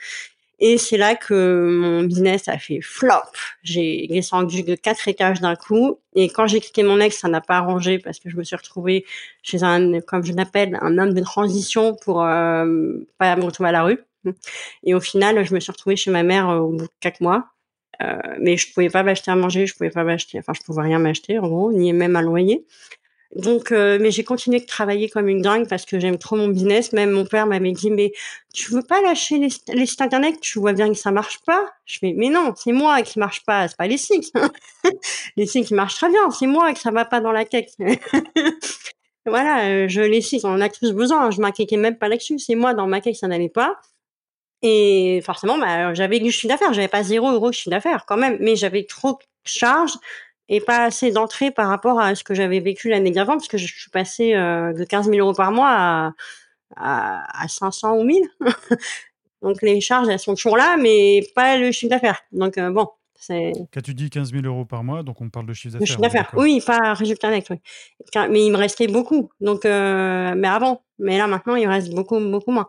Et 0.59 0.79
c'est 0.79 0.97
là 0.97 1.17
que 1.17 1.69
mon 1.81 2.05
business 2.05 2.49
a 2.49 2.59
fait 2.59 2.81
flop. 2.81 3.15
J'ai 3.63 4.07
descendu 4.09 4.63
de 4.63 4.75
quatre 4.75 5.09
étages 5.09 5.41
d'un 5.41 5.57
coup. 5.57 5.99
Et 6.15 6.29
quand 6.29 6.47
j'ai 6.47 6.61
quitté 6.61 6.83
mon 6.83 7.01
ex, 7.01 7.19
ça 7.19 7.29
n'a 7.29 7.41
pas 7.41 7.57
arrangé 7.57 7.99
parce 7.99 8.19
que 8.21 8.31
je 8.31 8.37
me 8.37 8.45
suis 8.45 8.57
retrouvée 8.57 9.05
chez 9.43 9.63
un, 9.63 10.01
comme 10.01 10.25
je 10.25 10.33
l'appelle, 10.33 10.79
un 10.81 10.99
homme 10.99 11.13
de 11.13 11.21
transition 11.21 11.95
pour 11.95 12.23
euh, 12.23 12.99
pas 13.19 13.35
me 13.37 13.45
retrouver 13.45 13.71
à 13.71 13.73
la 13.73 13.83
rue. 13.83 13.99
Et 14.85 14.95
au 14.95 15.01
final, 15.01 15.45
je 15.45 15.55
me 15.55 15.61
suis 15.61 15.73
retrouvée 15.73 15.97
chez 15.97 16.11
ma 16.11 16.23
mère 16.23 16.49
euh, 16.49 16.59
au 16.59 16.71
bout 16.71 16.85
de 16.85 16.93
quatre 17.01 17.21
mois. 17.21 17.47
Euh, 18.03 18.19
mais 18.41 18.57
je 18.57 18.73
pouvais 18.73 18.91
pas 18.91 19.03
m'acheter 19.03 19.31
à 19.31 19.37
manger, 19.37 19.67
je 19.67 19.75
pouvais 19.75 19.91
pas 19.91 20.03
m'acheter, 20.03 20.39
enfin 20.39 20.53
je 20.53 20.63
pouvais 20.63 20.83
rien 20.83 20.99
m'acheter 20.99 21.39
en 21.39 21.47
gros, 21.47 21.73
ni 21.73 21.93
même 21.93 22.17
un 22.17 22.23
loyer. 22.23 22.65
Donc, 23.35 23.73
euh, 23.73 23.99
mais 24.01 24.13
j'ai 24.13 24.23
continué 24.23 24.61
de 24.61 24.67
travailler 24.67 25.09
comme 25.09 25.29
une 25.29 25.43
dingue 25.43 25.69
parce 25.69 25.85
que 25.85 25.99
j'aime 25.99 26.19
trop 26.19 26.37
mon 26.37 26.49
business. 26.49 26.93
Même 26.93 27.11
mon 27.11 27.25
père 27.25 27.47
m'avait 27.47 27.73
dit, 27.73 27.91
mais 27.91 28.13
tu 28.53 28.71
veux 28.71 28.83
pas 28.83 29.01
lâcher 29.03 29.39
les, 29.39 29.51
sites 29.87 30.01
internet? 30.01 30.41
Tu 30.41 30.61
vois 30.61 30.73
bien 30.73 30.89
que 30.89 30.95
ça 30.95 31.11
marche 31.11 31.41
pas. 31.45 31.61
Je 31.85 31.99
fais, 31.99 32.15
mais 32.17 32.29
non, 32.29 32.55
c'est 32.57 32.73
moi 32.73 33.03
qui 33.03 33.19
marche 33.19 33.45
pas, 33.45 33.67
c'est 33.67 33.77
pas 33.77 33.89
les 33.89 33.99
sites. 33.99 34.33
les 35.37 35.47
sites 35.47 35.67
qui 35.67 35.75
marchent 35.75 35.97
très 35.97 36.11
bien, 36.11 36.31
c'est 36.31 36.47
moi 36.47 36.73
que 36.73 36.79
ça 36.79 36.93
va 36.93 37.05
pas 37.05 37.21
dans 37.21 37.33
la 37.33 37.45
tête. 37.45 37.71
voilà, 39.27 39.67
euh, 39.69 39.89
je 39.89 40.01
les 40.01 40.21
sites, 40.21 40.45
on 40.45 40.51
en 40.51 40.61
a 40.61 40.69
tous 40.69 40.93
besoin. 40.93 41.31
Je 41.33 41.41
m'inquiétais 41.41 41.77
même 41.77 41.99
pas 41.99 42.09
là-dessus. 42.09 42.39
C'est 42.39 42.55
moi 42.55 42.73
dans 42.73 42.87
ma 42.87 43.01
tête 43.01 43.17
ça 43.17 43.27
n'allait 43.27 43.49
pas. 43.49 43.81
Et 44.63 45.21
forcément, 45.27 45.59
bah, 45.59 45.93
j'avais 45.93 46.21
du 46.21 46.31
chiffre 46.31 46.49
d'affaires. 46.49 46.73
J'avais 46.73 46.89
pas 46.89 47.03
zéro 47.03 47.31
euro 47.33 47.51
de 47.51 47.55
chiffre 47.55 47.71
d'affaires 47.71 48.05
quand 48.07 48.17
même, 48.17 48.39
mais 48.41 48.55
j'avais 48.55 48.85
trop 48.85 49.13
de 49.13 49.19
charges 49.45 49.95
et 50.49 50.61
pas 50.61 50.85
assez 50.85 51.11
d'entrée 51.11 51.51
par 51.51 51.69
rapport 51.69 52.01
à 52.01 52.15
ce 52.15 52.25
que 52.25 52.35
j'avais 52.35 52.61
vécu 52.61 52.89
l'année 52.89 53.11
d'avant, 53.11 53.35
parce 53.35 53.49
que 53.49 53.59
je 53.59 53.67
suis 53.67 53.91
passée 53.91 54.35
euh, 54.35 54.73
de 54.73 54.85
15 54.85 55.09
000 55.09 55.19
euros 55.19 55.35
par 55.35 55.53
mois 55.53 55.71
à, 55.71 56.13
à, 56.77 57.43
à 57.45 57.49
500 57.49 57.97
ou 57.99 58.05
1000. 58.05 58.23
Donc 59.43 59.61
les 59.63 59.81
charges, 59.81 60.09
elles 60.09 60.19
sont 60.19 60.35
toujours 60.35 60.57
là, 60.57 60.77
mais 60.79 61.23
pas 61.35 61.59
le 61.59 61.71
chiffre 61.71 61.91
d'affaires. 61.91 62.21
Donc 62.33 62.57
euh, 62.59 62.71
bon, 62.71 62.89
c'est... 63.15 63.53
Quand 63.73 63.83
tu 63.83 63.95
dis 63.95 64.11
15 64.11 64.33
000 64.33 64.45
euros 64.45 64.65
par 64.65 64.85
mois, 64.85 65.03
donc 65.03 65.21
on 65.21 65.31
parle 65.31 65.47
de 65.47 65.53
chiffre 65.55 65.75
d'affaires. 65.75 65.87
chiffre 65.87 66.01
d'affaires, 66.01 66.31
oui, 66.35 66.61
pas 66.65 66.95
résultat 66.95 67.31
net, 67.31 67.47
oui. 67.51 67.57
Mais 68.31 68.45
il 68.45 68.51
me 68.51 68.57
restait 68.57 68.87
beaucoup. 68.87 69.31
Donc, 69.41 69.65
euh, 69.65 70.35
mais 70.37 70.49
avant, 70.49 70.83
mais 70.99 71.19
là 71.19 71.27
maintenant, 71.27 71.57
il 71.57 71.67
me 71.67 71.73
reste 71.73 71.93
beaucoup, 71.95 72.19
beaucoup 72.21 72.53
moins. 72.53 72.69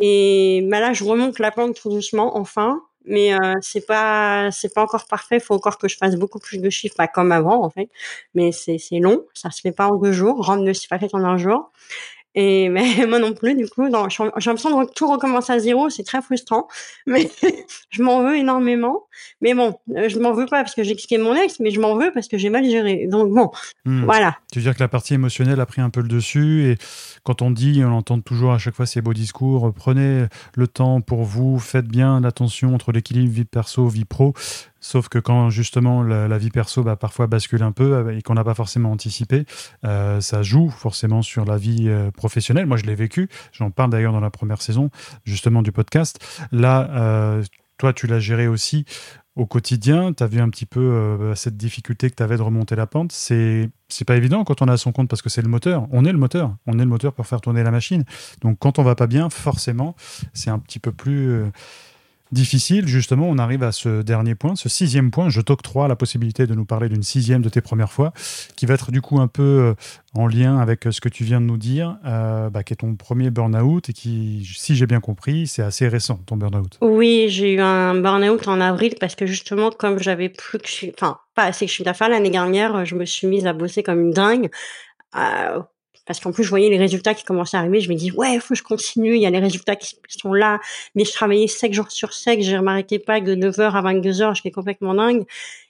Et 0.00 0.66
bah 0.70 0.80
là, 0.80 0.92
je 0.92 1.04
remonte 1.04 1.38
la 1.38 1.50
pente 1.50 1.74
tout 1.80 1.90
doucement, 1.90 2.36
enfin 2.36 2.80
mais 3.08 3.34
euh, 3.34 3.54
c'est 3.62 3.86
pas 3.86 4.50
c'est 4.52 4.72
pas 4.74 4.82
encore 4.82 5.06
parfait. 5.06 5.36
Il 5.36 5.40
faut 5.40 5.54
encore 5.54 5.78
que 5.78 5.88
je 5.88 5.96
fasse 5.96 6.16
beaucoup 6.16 6.38
plus 6.38 6.58
de 6.58 6.70
chiffres, 6.70 6.96
pas 6.96 7.08
comme 7.08 7.32
avant 7.32 7.64
en 7.64 7.70
fait. 7.70 7.88
Mais 8.34 8.52
c'est 8.52 8.78
c'est 8.78 8.98
long, 9.00 9.26
ça 9.34 9.50
se 9.50 9.60
fait 9.60 9.72
pas 9.72 9.88
en 9.88 9.96
deux 9.96 10.12
jours. 10.12 10.44
Rome 10.46 10.62
ne 10.64 10.72
s'est 10.72 10.88
pas 10.88 10.98
fait 10.98 11.14
en 11.14 11.24
un 11.24 11.38
jour. 11.38 11.72
Et 12.34 12.68
mais 12.70 13.06
moi 13.06 13.18
non 13.18 13.32
plus, 13.32 13.54
du 13.54 13.68
coup, 13.68 13.86
j'ai 13.86 13.90
l'impression 13.90 14.82
de 14.82 14.90
tout 14.94 15.10
recommencer 15.10 15.52
à 15.52 15.58
zéro, 15.58 15.90
c'est 15.90 16.04
très 16.04 16.22
frustrant. 16.22 16.68
Mais 17.06 17.30
je 17.90 18.02
m'en 18.02 18.22
veux 18.22 18.36
énormément. 18.36 19.06
Mais 19.40 19.54
bon, 19.54 19.78
euh, 19.96 20.08
je 20.08 20.18
m'en 20.18 20.32
veux 20.32 20.46
pas 20.46 20.62
parce 20.62 20.74
que 20.74 20.82
j'ai 20.82 20.94
quitté 20.94 21.18
mon 21.18 21.34
ex, 21.34 21.58
mais 21.58 21.70
je 21.70 21.80
m'en 21.80 21.96
veux 21.96 22.12
parce 22.12 22.28
que 22.28 22.38
j'ai 22.38 22.50
mal 22.50 22.64
géré. 22.64 23.06
Donc 23.08 23.32
bon, 23.32 23.50
hmm. 23.84 24.04
voilà. 24.04 24.36
Tu 24.52 24.58
veux 24.58 24.64
dire 24.64 24.74
que 24.74 24.80
la 24.80 24.88
partie 24.88 25.14
émotionnelle 25.14 25.60
a 25.60 25.66
pris 25.66 25.80
un 25.80 25.90
peu 25.90 26.00
le 26.00 26.08
dessus 26.08 26.70
et 26.70 26.76
quand 27.24 27.42
on 27.42 27.50
dit, 27.50 27.82
on 27.84 27.92
entend 27.92 28.20
toujours 28.20 28.52
à 28.52 28.58
chaque 28.58 28.74
fois 28.74 28.86
ces 28.86 29.00
beaux 29.00 29.14
discours, 29.14 29.72
prenez 29.74 30.26
le 30.54 30.68
temps 30.68 31.00
pour 31.00 31.24
vous, 31.24 31.58
faites 31.58 31.88
bien 31.88 32.20
l'attention 32.20 32.74
entre 32.74 32.92
l'équilibre 32.92 33.32
vie 33.32 33.44
perso, 33.44 33.88
vie 33.88 34.04
pro. 34.04 34.34
Sauf 34.80 35.08
que 35.08 35.18
quand 35.18 35.50
justement 35.50 36.02
la, 36.02 36.38
vie 36.38 36.50
perso 36.50 36.82
bah, 36.82 36.96
parfois 36.96 37.26
bascule 37.26 37.62
un 37.62 37.72
peu 37.72 37.94
euh, 37.94 38.16
et 38.16 38.22
qu'on 38.22 38.34
n'a 38.34 38.44
pas 38.44 38.54
forcément 38.54 38.92
anticipé, 38.92 39.44
euh, 39.84 40.20
ça 40.20 40.42
joue 40.42 40.70
forcément 40.70 41.22
sur 41.22 41.44
la 41.44 41.56
vie 41.56 41.88
euh, 41.88 42.10
professionnelle. 42.10 42.66
Moi, 42.66 42.76
je 42.76 42.84
l'ai 42.84 42.94
vécu. 42.94 43.28
J'en 43.52 43.70
parle 43.70 43.90
d'ailleurs 43.90 44.12
dans 44.12 44.20
la 44.20 44.30
première 44.30 44.62
saison 44.62 44.90
justement 45.24 45.62
du 45.62 45.72
podcast. 45.72 46.18
Là, 46.52 47.40
toi, 47.78 47.92
tu 47.92 48.06
l'as 48.06 48.20
géré 48.20 48.48
aussi 48.48 48.84
au 49.36 49.46
quotidien. 49.46 50.12
Tu 50.12 50.22
as 50.22 50.26
vu 50.26 50.40
un 50.40 50.48
petit 50.48 50.66
peu 50.66 51.32
cette 51.34 51.56
difficulté 51.56 52.10
que 52.10 52.16
tu 52.16 52.22
avais 52.22 52.36
de 52.36 52.42
remonter 52.42 52.76
la 52.76 52.86
pente. 52.86 53.12
C'est 53.12 53.70
c'est 53.88 54.04
pas 54.04 54.16
évident 54.16 54.44
quand 54.44 54.62
on 54.62 54.68
a 54.68 54.76
son 54.76 54.92
compte 54.92 55.08
parce 55.08 55.22
que 55.22 55.28
c'est 55.28 55.42
le 55.42 55.48
moteur. 55.48 55.86
On 55.90 56.04
est 56.04 56.12
le 56.12 56.18
moteur. 56.18 56.56
On 56.66 56.74
est 56.78 56.82
le 56.82 56.88
moteur 56.88 57.12
pour 57.12 57.26
faire 57.26 57.40
tourner 57.40 57.62
la 57.62 57.70
machine. 57.70 58.04
Donc 58.42 58.58
quand 58.58 58.78
on 58.78 58.82
va 58.82 58.94
pas 58.94 59.06
bien, 59.06 59.30
forcément, 59.30 59.94
c'est 60.32 60.50
un 60.50 60.58
petit 60.58 60.78
peu 60.78 60.92
plus 60.92 61.44
difficile, 62.32 62.86
justement, 62.86 63.28
on 63.28 63.38
arrive 63.38 63.62
à 63.62 63.72
ce 63.72 64.02
dernier 64.02 64.34
point, 64.34 64.56
ce 64.56 64.68
sixième 64.68 65.10
point. 65.10 65.28
Je 65.28 65.40
t'octroie 65.40 65.88
la 65.88 65.96
possibilité 65.96 66.46
de 66.46 66.54
nous 66.54 66.64
parler 66.64 66.88
d'une 66.88 67.02
sixième 67.02 67.42
de 67.42 67.48
tes 67.48 67.60
premières 67.60 67.92
fois, 67.92 68.12
qui 68.56 68.66
va 68.66 68.74
être 68.74 68.90
du 68.90 69.00
coup 69.00 69.20
un 69.20 69.28
peu 69.28 69.42
euh, 69.42 69.74
en 70.14 70.26
lien 70.26 70.58
avec 70.58 70.86
euh, 70.86 70.90
ce 70.90 71.00
que 71.00 71.08
tu 71.08 71.24
viens 71.24 71.40
de 71.40 71.46
nous 71.46 71.56
dire, 71.56 71.96
euh, 72.04 72.50
bah, 72.50 72.62
qui 72.62 72.72
est 72.72 72.76
ton 72.76 72.94
premier 72.96 73.30
burn-out 73.30 73.88
et 73.88 73.92
qui, 73.92 74.48
si 74.56 74.76
j'ai 74.76 74.86
bien 74.86 75.00
compris, 75.00 75.46
c'est 75.46 75.62
assez 75.62 75.88
récent, 75.88 76.20
ton 76.26 76.36
burn-out. 76.36 76.78
Oui, 76.80 77.26
j'ai 77.28 77.54
eu 77.54 77.60
un 77.60 77.94
burn-out 77.94 78.48
en 78.48 78.60
avril 78.60 78.94
parce 79.00 79.14
que 79.14 79.26
justement, 79.26 79.70
comme 79.70 79.98
j'avais 79.98 80.28
plus 80.28 80.58
que, 80.58 80.68
enfin, 80.94 81.18
pas 81.34 81.44
assez 81.44 81.66
que 81.66 81.70
je 81.70 81.74
suis 81.74 81.84
d'affaires 81.84 82.08
l'année 82.08 82.30
dernière, 82.30 82.84
je 82.84 82.94
me 82.94 83.04
suis 83.04 83.26
mise 83.26 83.46
à 83.46 83.52
bosser 83.52 83.82
comme 83.82 84.00
une 84.00 84.12
dingue 84.12 84.50
parce 86.08 86.20
qu'en 86.20 86.32
plus 86.32 86.42
je 86.42 86.48
voyais 86.48 86.70
les 86.70 86.78
résultats 86.78 87.14
qui 87.14 87.22
commençaient 87.22 87.58
à 87.58 87.60
arriver, 87.60 87.80
je 87.80 87.90
me 87.90 87.94
dis 87.94 88.10
ouais, 88.10 88.40
faut 88.40 88.54
que 88.54 88.58
je 88.58 88.64
continue, 88.64 89.14
il 89.14 89.20
y 89.20 89.26
a 89.26 89.30
les 89.30 89.38
résultats 89.38 89.76
qui 89.76 89.94
sont 90.08 90.32
là, 90.32 90.58
mais 90.94 91.04
je 91.04 91.12
travaillais 91.12 91.46
7 91.46 91.72
jours 91.72 91.92
sur 91.92 92.14
7, 92.14 92.42
je 92.42 92.56
ne 92.56 92.60
m'arrêtais 92.62 92.98
pas 92.98 93.20
de 93.20 93.34
9h 93.36 93.60
à 93.60 93.82
22h, 93.82 94.34
j'étais 94.34 94.50
complètement 94.50 94.94
dingue 94.94 95.24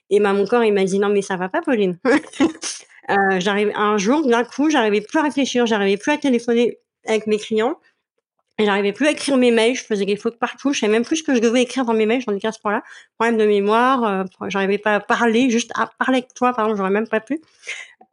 et 0.09 0.19
mon 0.19 0.47
corps 0.47 0.63
il 0.63 0.73
m'a 0.73 0.85
dit 0.85 0.97
non 0.97 1.09
mais 1.09 1.21
ça 1.21 1.35
va 1.35 1.49
pas 1.49 1.61
Pauline. 1.61 1.99
euh, 2.39 3.39
j'arrive 3.39 3.71
un 3.75 3.97
jour 3.97 4.25
d'un 4.25 4.45
coup, 4.45 4.69
j'arrivais 4.69 5.01
plus 5.01 5.19
à 5.19 5.23
réfléchir, 5.23 5.65
j'arrivais 5.65 5.97
plus 5.97 6.13
à 6.13 6.17
téléphoner 6.17 6.79
avec 7.05 7.27
mes 7.27 7.37
clients. 7.37 7.77
J'arrivais 8.57 8.91
plus 8.91 9.07
à 9.07 9.11
écrire 9.11 9.37
mes 9.37 9.51
mails, 9.51 9.75
je 9.75 9.85
faisais 9.85 10.03
des 10.03 10.17
fautes 10.17 10.37
partout, 10.37 10.73
je 10.73 10.81
savais 10.81 10.91
même 10.91 11.05
plus 11.05 11.17
ce 11.17 11.23
que 11.23 11.33
je 11.33 11.39
devais 11.39 11.61
écrire 11.61 11.85
dans 11.85 11.93
mes 11.93 12.05
mails, 12.05 12.21
j'en 12.21 12.35
étais 12.35 12.47
à 12.47 12.51
ce 12.51 12.59
point-là. 12.59 12.83
Problème 13.17 13.37
de 13.37 13.45
mémoire, 13.45 14.03
euh, 14.03 14.23
j'arrivais 14.49 14.77
pas 14.77 14.95
à 14.95 14.99
parler, 14.99 15.49
juste 15.49 15.71
à 15.75 15.89
parler 15.97 16.17
avec 16.17 16.33
toi, 16.33 16.51
pardon, 16.51 16.75
j'aurais 16.75 16.89
même 16.89 17.07
pas 17.07 17.21
pu. 17.21 17.39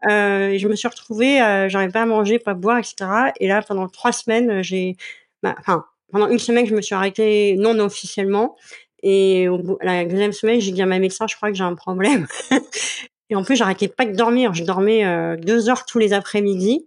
Euh, 0.05 0.59
je 0.59 0.69
me 0.69 0.77
suis 0.77 0.89
retrouvée, 0.89 1.41
euh, 1.41 1.69
j'arrivais 1.69 1.93
pas 1.93 2.03
à 2.03 2.07
manger, 2.07 2.39
pas 2.39 2.53
à 2.53 2.55
boire, 2.55 2.79
etc. 2.79 3.33
Et 3.41 3.49
là, 3.49 3.63
pendant 3.63 3.89
trois 3.89 4.13
semaines, 4.13 4.63
j'ai, 4.63 4.97
bah, 5.43 5.55
enfin, 5.59 5.85
pendant 6.13 6.29
une 6.29 6.39
semaine, 6.39 6.67
je 6.67 6.75
me 6.75 6.83
suis 6.83 6.95
arrêtée 6.95 7.57
non 7.59 7.79
officiellement. 7.81 8.57
Et 9.03 9.49
au 9.49 9.79
la 9.83 10.05
deuxième 10.05 10.33
semaine, 10.33 10.61
j'ai 10.61 10.73
dit 10.73 10.83
à 10.83 10.87
ma 10.87 10.99
médecin, 10.99 11.27
je 11.27 11.37
crois 11.37 11.51
que 11.51 11.57
j'ai 11.57 11.65
un 11.65 11.75
problème. 11.75 12.27
et 13.31 13.37
en 13.37 13.45
plus, 13.45 13.57
j'arrêtais 13.57 13.89
pas 13.89 14.05
de 14.05 14.13
dormir. 14.13 14.55
Je 14.55 14.65
dormais 14.65 15.05
euh, 15.05 15.37
deux 15.37 15.69
heures 15.69 15.87
tous 15.87 15.99
les 15.99 16.13
après-midi, 16.13 16.87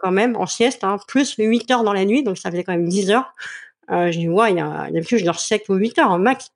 quand 0.00 0.10
même, 0.10 0.36
en 0.36 0.46
sieste, 0.46 0.84
hein, 0.84 0.98
plus 1.08 1.34
huit 1.38 1.70
heures 1.70 1.84
dans 1.84 1.92
la 1.92 2.04
nuit, 2.04 2.22
donc 2.22 2.38
ça 2.38 2.50
faisait 2.50 2.64
quand 2.64 2.72
même 2.72 2.88
dix 2.88 3.10
heures. 3.10 3.34
Euh, 3.90 4.10
je 4.10 4.18
dis, 4.18 4.28
ouais, 4.28 4.52
il 4.52 4.58
y 4.58 4.60
a, 4.60 4.90
d'habitude, 4.90 5.18
je 5.18 5.24
dors 5.24 5.38
7 5.38 5.68
ou 5.68 5.74
8 5.74 5.98
heures 5.98 6.10
en 6.10 6.18
max. 6.18 6.52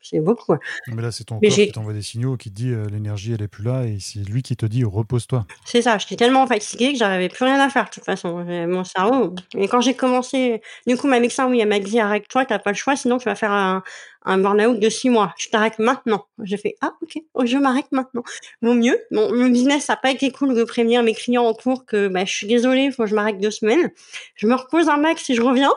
c'est 0.00 0.20
beaucoup. 0.20 0.54
Mais 0.88 1.02
là, 1.02 1.10
c'est 1.10 1.24
ton 1.24 1.40
corps 1.40 1.50
qui 1.50 1.72
t'envoie 1.72 1.92
des 1.92 2.02
signaux, 2.02 2.36
qui 2.36 2.50
te 2.50 2.54
dit 2.54 2.70
euh, 2.70 2.86
l'énergie, 2.86 3.32
elle 3.32 3.42
est 3.42 3.48
plus 3.48 3.64
là, 3.64 3.84
et 3.84 3.98
c'est 4.00 4.20
lui 4.20 4.42
qui 4.42 4.56
te 4.56 4.66
dit 4.66 4.84
repose-toi. 4.84 5.46
C'est 5.64 5.82
ça, 5.82 5.98
j'étais 5.98 6.16
tellement 6.16 6.46
fatiguée 6.46 6.92
que 6.92 6.98
j'avais 6.98 7.28
plus 7.28 7.44
rien 7.44 7.60
à 7.60 7.68
faire, 7.68 7.86
de 7.86 7.90
toute 7.90 8.04
façon. 8.04 8.44
Mon 8.68 8.84
cerveau. 8.84 9.34
Et 9.56 9.68
quand 9.68 9.80
j'ai 9.80 9.94
commencé, 9.94 10.62
du 10.86 10.96
coup, 10.96 11.08
ma 11.08 11.20
médecin, 11.20 11.48
oui, 11.48 11.60
elle 11.60 11.68
m'a 11.68 11.78
dit, 11.78 11.98
arrête-toi, 11.98 12.44
t'as 12.46 12.58
pas 12.58 12.70
le 12.70 12.76
choix, 12.76 12.96
sinon 12.96 13.18
tu 13.18 13.24
vas 13.24 13.34
faire 13.34 13.52
un, 13.52 13.82
un 14.24 14.38
burn-out 14.38 14.78
de 14.78 14.88
six 14.88 15.10
mois. 15.10 15.34
Je 15.38 15.48
t'arrête 15.48 15.78
maintenant. 15.78 16.26
J'ai 16.42 16.56
fait, 16.56 16.76
ah, 16.80 16.92
ok, 17.02 17.18
oh, 17.34 17.46
je 17.46 17.56
m'arrête 17.56 17.90
maintenant. 17.92 18.22
Vaut 18.60 18.74
mieux. 18.74 18.98
Bon, 19.10 19.34
mon 19.34 19.48
business, 19.48 19.84
ça 19.84 19.94
n'a 19.94 19.96
pas 19.98 20.10
été 20.10 20.30
cool 20.30 20.54
de 20.54 20.64
prévenir 20.64 21.02
mes 21.02 21.14
clients 21.14 21.44
en 21.44 21.54
cours 21.54 21.84
que, 21.86 22.08
bah, 22.08 22.24
je 22.24 22.32
suis 22.32 22.46
désolée, 22.46 22.84
il 22.84 22.92
faut 22.92 23.04
que 23.04 23.08
je 23.08 23.14
m'arrête 23.14 23.38
deux 23.40 23.50
semaines. 23.50 23.90
Je 24.34 24.46
me 24.46 24.54
repose 24.54 24.88
un 24.88 24.96
max 24.96 25.22
si 25.22 25.34
je 25.34 25.42
reviens. 25.42 25.72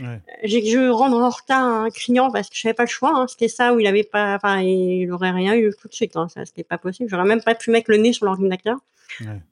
ouais. 0.00 0.20
J'ai 0.44 0.62
que 0.62 0.68
je 0.68 0.90
rendre 0.90 1.18
en 1.18 1.30
retard 1.30 1.64
un 1.64 1.90
client 1.90 2.30
parce 2.30 2.48
que 2.48 2.56
je 2.56 2.66
n'avais 2.66 2.74
pas 2.74 2.84
le 2.84 2.88
choix. 2.88 3.12
Hein. 3.14 3.26
C'était 3.28 3.48
ça 3.48 3.74
où 3.74 3.80
il 3.80 3.86
avait 3.86 4.04
pas, 4.04 4.36
enfin, 4.36 4.60
il 4.60 5.10
aurait 5.10 5.30
rien 5.30 5.54
eu 5.54 5.72
tout 5.80 5.88
de 5.88 5.94
suite. 5.94 6.16
Hein. 6.16 6.28
Ça, 6.28 6.44
c'était 6.44 6.64
pas 6.64 6.78
possible. 6.78 7.08
J'aurais 7.10 7.24
même 7.24 7.42
pas 7.42 7.54
pu 7.54 7.70
mettre 7.70 7.90
le 7.90 7.96
nez 7.96 8.12
sur 8.12 8.26
l'ordinateur. 8.26 8.78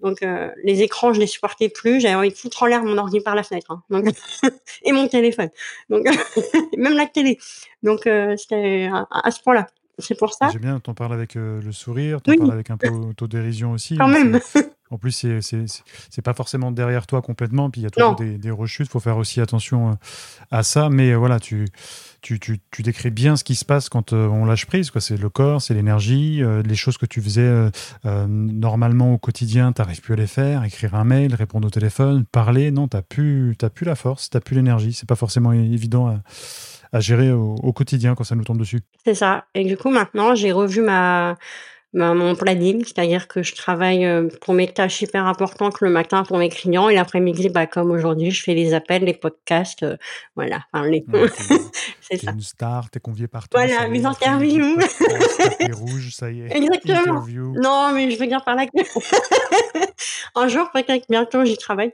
Donc 0.00 0.22
euh, 0.22 0.50
les 0.64 0.83
écrans, 0.83 1.12
je 1.12 1.20
les 1.20 1.26
supportais 1.26 1.68
plus. 1.68 2.00
J'avais 2.00 2.14
envie 2.14 2.31
de 2.31 2.35
foutre 2.35 2.62
en 2.62 2.66
l'air 2.66 2.83
mon 2.83 2.96
ordi 2.98 3.20
par 3.20 3.35
la 3.35 3.42
fenêtre, 3.42 3.70
hein. 3.70 3.83
Donc, 3.90 4.07
et 4.83 4.92
mon 4.92 5.09
téléphone. 5.09 5.50
Donc 5.88 6.07
même 6.76 6.94
la 6.94 7.07
télé. 7.07 7.38
Donc 7.83 8.07
euh, 8.07 8.37
c'était 8.37 8.90
à, 9.11 9.31
ce 9.31 9.43
point-là. 9.43 9.66
C'est 9.99 10.19
pour 10.19 10.33
ça. 10.33 10.49
J'aime 10.51 10.62
bien, 10.62 10.81
t'en 10.81 10.95
parles 10.95 11.12
avec 11.12 11.37
euh, 11.37 11.61
le 11.61 11.73
sourire, 11.73 12.23
t'en 12.23 12.35
parles 12.35 12.53
avec 12.53 12.71
un 12.71 12.79
peu 12.79 12.88
d'autodérision 12.90 13.73
aussi. 13.73 13.97
Quand 13.97 14.09
même. 14.09 14.40
En 14.90 14.99
plus, 14.99 15.12
c'est 15.12 15.40
c'est 15.43 16.23
pas 16.23 16.35
forcément 16.35 16.73
derrière 16.73 17.07
toi 17.07 17.23
complètement, 17.23 17.71
puis 17.71 17.83
il 17.83 17.85
y 17.85 17.87
a 17.87 17.90
toujours 17.90 18.16
des, 18.16 18.38
des, 18.38 18.51
rechutes. 18.51 18.88
Il 18.88 18.90
faut 18.90 18.99
faire 18.99 19.19
aussi 19.19 19.40
attention 19.40 19.97
à 20.51 20.64
ça. 20.64 20.90
Mais 20.90 21.14
voilà, 21.14 21.38
tu, 21.38 21.66
tu, 22.23 22.40
tu, 22.40 22.61
tu, 22.73 22.83
décris 22.83 23.11
bien 23.11 23.37
ce 23.37 23.45
qui 23.45 23.55
se 23.55 23.64
passe 23.64 23.88
quand 23.88 24.12
on 24.12 24.45
lâche 24.47 24.66
prise. 24.66 24.90
C'est 24.99 25.16
le 25.16 25.29
corps, 25.29 25.62
c'est 25.62 25.75
l'énergie, 25.75 26.43
les 26.64 26.75
choses 26.75 26.99
que 26.99 27.07
tu 27.07 27.23
faisais 27.23 27.71
normalement 28.05 29.14
au 29.14 29.19
quotidien, 29.19 29.73
tu 29.73 29.81
n'arrives 29.81 30.01
plus 30.01 30.14
à 30.14 30.16
les 30.16 30.27
faire. 30.27 30.64
Écrire 30.64 30.97
un 30.97 31.05
mail, 31.05 31.35
répondre 31.35 31.69
au 31.69 31.71
téléphone, 31.71 32.25
parler, 32.25 32.73
non, 32.73 32.88
tu 32.88 32.97
n'as 32.97 33.03
plus, 33.03 33.55
plus 33.73 33.87
la 33.87 33.95
force, 33.95 34.29
tu 34.29 34.37
n'as 34.37 34.40
plus 34.40 34.57
l'énergie. 34.57 34.93
C'est 34.93 35.09
pas 35.09 35.14
forcément 35.14 35.53
évident 35.53 36.09
à 36.09 36.21
à 36.92 37.00
gérer 37.00 37.31
au, 37.33 37.72
quotidien 37.72 38.14
quand 38.14 38.24
ça 38.24 38.35
nous 38.35 38.44
tombe 38.44 38.59
dessus. 38.59 38.81
C'est 39.05 39.14
ça. 39.14 39.44
Et 39.55 39.64
du 39.64 39.76
coup, 39.76 39.90
maintenant, 39.90 40.35
j'ai 40.35 40.53
revu 40.53 40.81
ma, 40.81 41.37
mon 41.92 42.35
planning, 42.37 42.85
c'est-à-dire 42.85 43.26
que 43.26 43.42
je 43.42 43.55
travaille 43.55 44.05
euh, 44.05 44.29
pour 44.40 44.55
mes 44.55 44.68
tâches 44.68 45.03
hyper 45.03 45.26
importantes 45.26 45.81
le 45.81 45.90
matin 45.90 46.22
pour 46.22 46.38
mes 46.38 46.48
clients 46.48 46.88
et 46.88 46.94
l'après-midi, 46.94 47.48
bah, 47.48 47.66
comme 47.66 47.90
aujourd'hui, 47.90 48.31
je 48.31 48.42
fais 48.42 48.55
les 48.55 48.74
appels, 48.74 49.05
les 49.05 49.14
podcasts, 49.14 49.83
euh, 49.83 49.96
voilà. 50.37 50.61
Enfin, 50.72 50.87
les... 50.87 51.05
c'est 52.00 52.18
ça. 52.18 52.31
une 52.31 52.40
star, 52.40 52.90
t'es 52.90 53.00
convié 53.00 53.26
partout. 53.26 53.57
Voilà, 53.57 53.88
mes 53.88 54.05
interviews. 54.05 54.76
rouge, 55.72 56.11
ça 56.12 56.31
y 56.31 56.42
est. 56.42 56.57
Exactement. 56.57 57.24
Non, 57.61 57.92
mais 57.92 58.11
je 58.11 58.18
veux 58.18 58.26
dire 58.26 58.44
par 58.44 58.55
là 58.55 58.66
que 58.66 58.70
un 60.37 60.48
jour, 60.48 60.70
peut-être 60.72 61.07
bientôt, 61.09 61.44
j'y 61.44 61.57
travaille. 61.57 61.92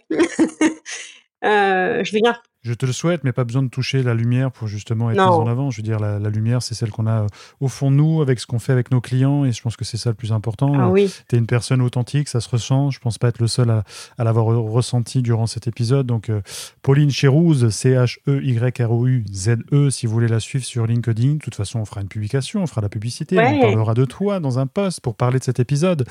euh, 1.45 2.05
je 2.05 2.13
veux 2.13 2.21
dire 2.21 2.43
je 2.67 2.75
te 2.75 2.85
le 2.85 2.93
souhaite, 2.93 3.23
mais 3.23 3.33
pas 3.33 3.45
besoin 3.45 3.63
de 3.63 3.69
toucher 3.69 4.03
la 4.03 4.13
lumière 4.13 4.51
pour 4.51 4.67
justement 4.67 5.11
être 5.11 5.19
mise 5.19 5.27
en 5.27 5.47
avant. 5.47 5.71
Je 5.71 5.77
veux 5.79 5.83
dire, 5.83 6.01
la, 6.01 6.19
lumière, 6.31 6.63
c'est 6.63 6.75
celle 6.75 6.91
qu'on 6.91 7.07
a 7.07 7.23
euh, 7.23 7.27
au 7.61 7.69
fond 7.69 7.91
de 7.93 7.97
nous, 7.97 8.21
avec 8.23 8.41
ce 8.41 8.47
qu'on 8.47 8.59
fait 8.59 8.73
avec 8.73 8.91
nos 8.91 9.01
clients, 9.01 9.45
et 9.45 9.53
je 9.53 9.63
pense 9.63 9.77
que 9.77 9.85
c'est 9.85 9.97
ça 9.97 10.11
le 10.11 10.17
plus 10.17 10.33
important. 10.33 10.73
Ah, 10.75 10.89
oui. 10.89 11.13
Tu 11.29 11.37
es 11.37 11.39
une 11.39 11.47
personne 11.47 11.81
authentique, 11.81 12.29
ça 12.29 12.41
se 12.41 12.49
ressent. 12.49 12.91
Je 12.91 12.99
pense 12.99 13.19
pas 13.19 13.29
être 13.29 13.39
le 13.39 13.47
seul 13.47 13.71
à, 13.71 13.85
l'avoir 14.25 14.47
ressenti 14.47 15.23
durant 15.23 15.47
cet 15.47 15.69
épisode. 15.69 16.07
Donc, 16.07 16.29
euh, 16.29 16.41
Pauline 16.83 17.11
Chérouz, 17.11 17.71
C-H-E-Y-R-O-U-Z-E, 17.71 19.57
e, 19.73 19.91
si 19.91 20.07
vous 20.07 20.13
voulez 20.13 20.29
la 20.29 20.41
suivre 20.41 20.65
sur 20.65 20.87
LinkedIn. 20.87 21.35
De 21.35 21.39
toute 21.39 21.55
façon, 21.55 21.79
on 21.79 21.85
fera 21.85 22.01
une 22.01 22.09
publication, 22.09 22.63
on 22.63 22.67
fera 22.67 22.81
la 22.81 22.89
publicité, 22.89 23.39
on 23.39 23.61
parlera 23.61 23.95
de 23.95 24.05
toi 24.05 24.41
dans 24.41 24.59
un 24.59 24.67
post 24.67 25.01
pour 25.01 25.15
parler 25.15 25.39
de 25.39 25.45
cet 25.45 25.61
épisode. 25.61 26.05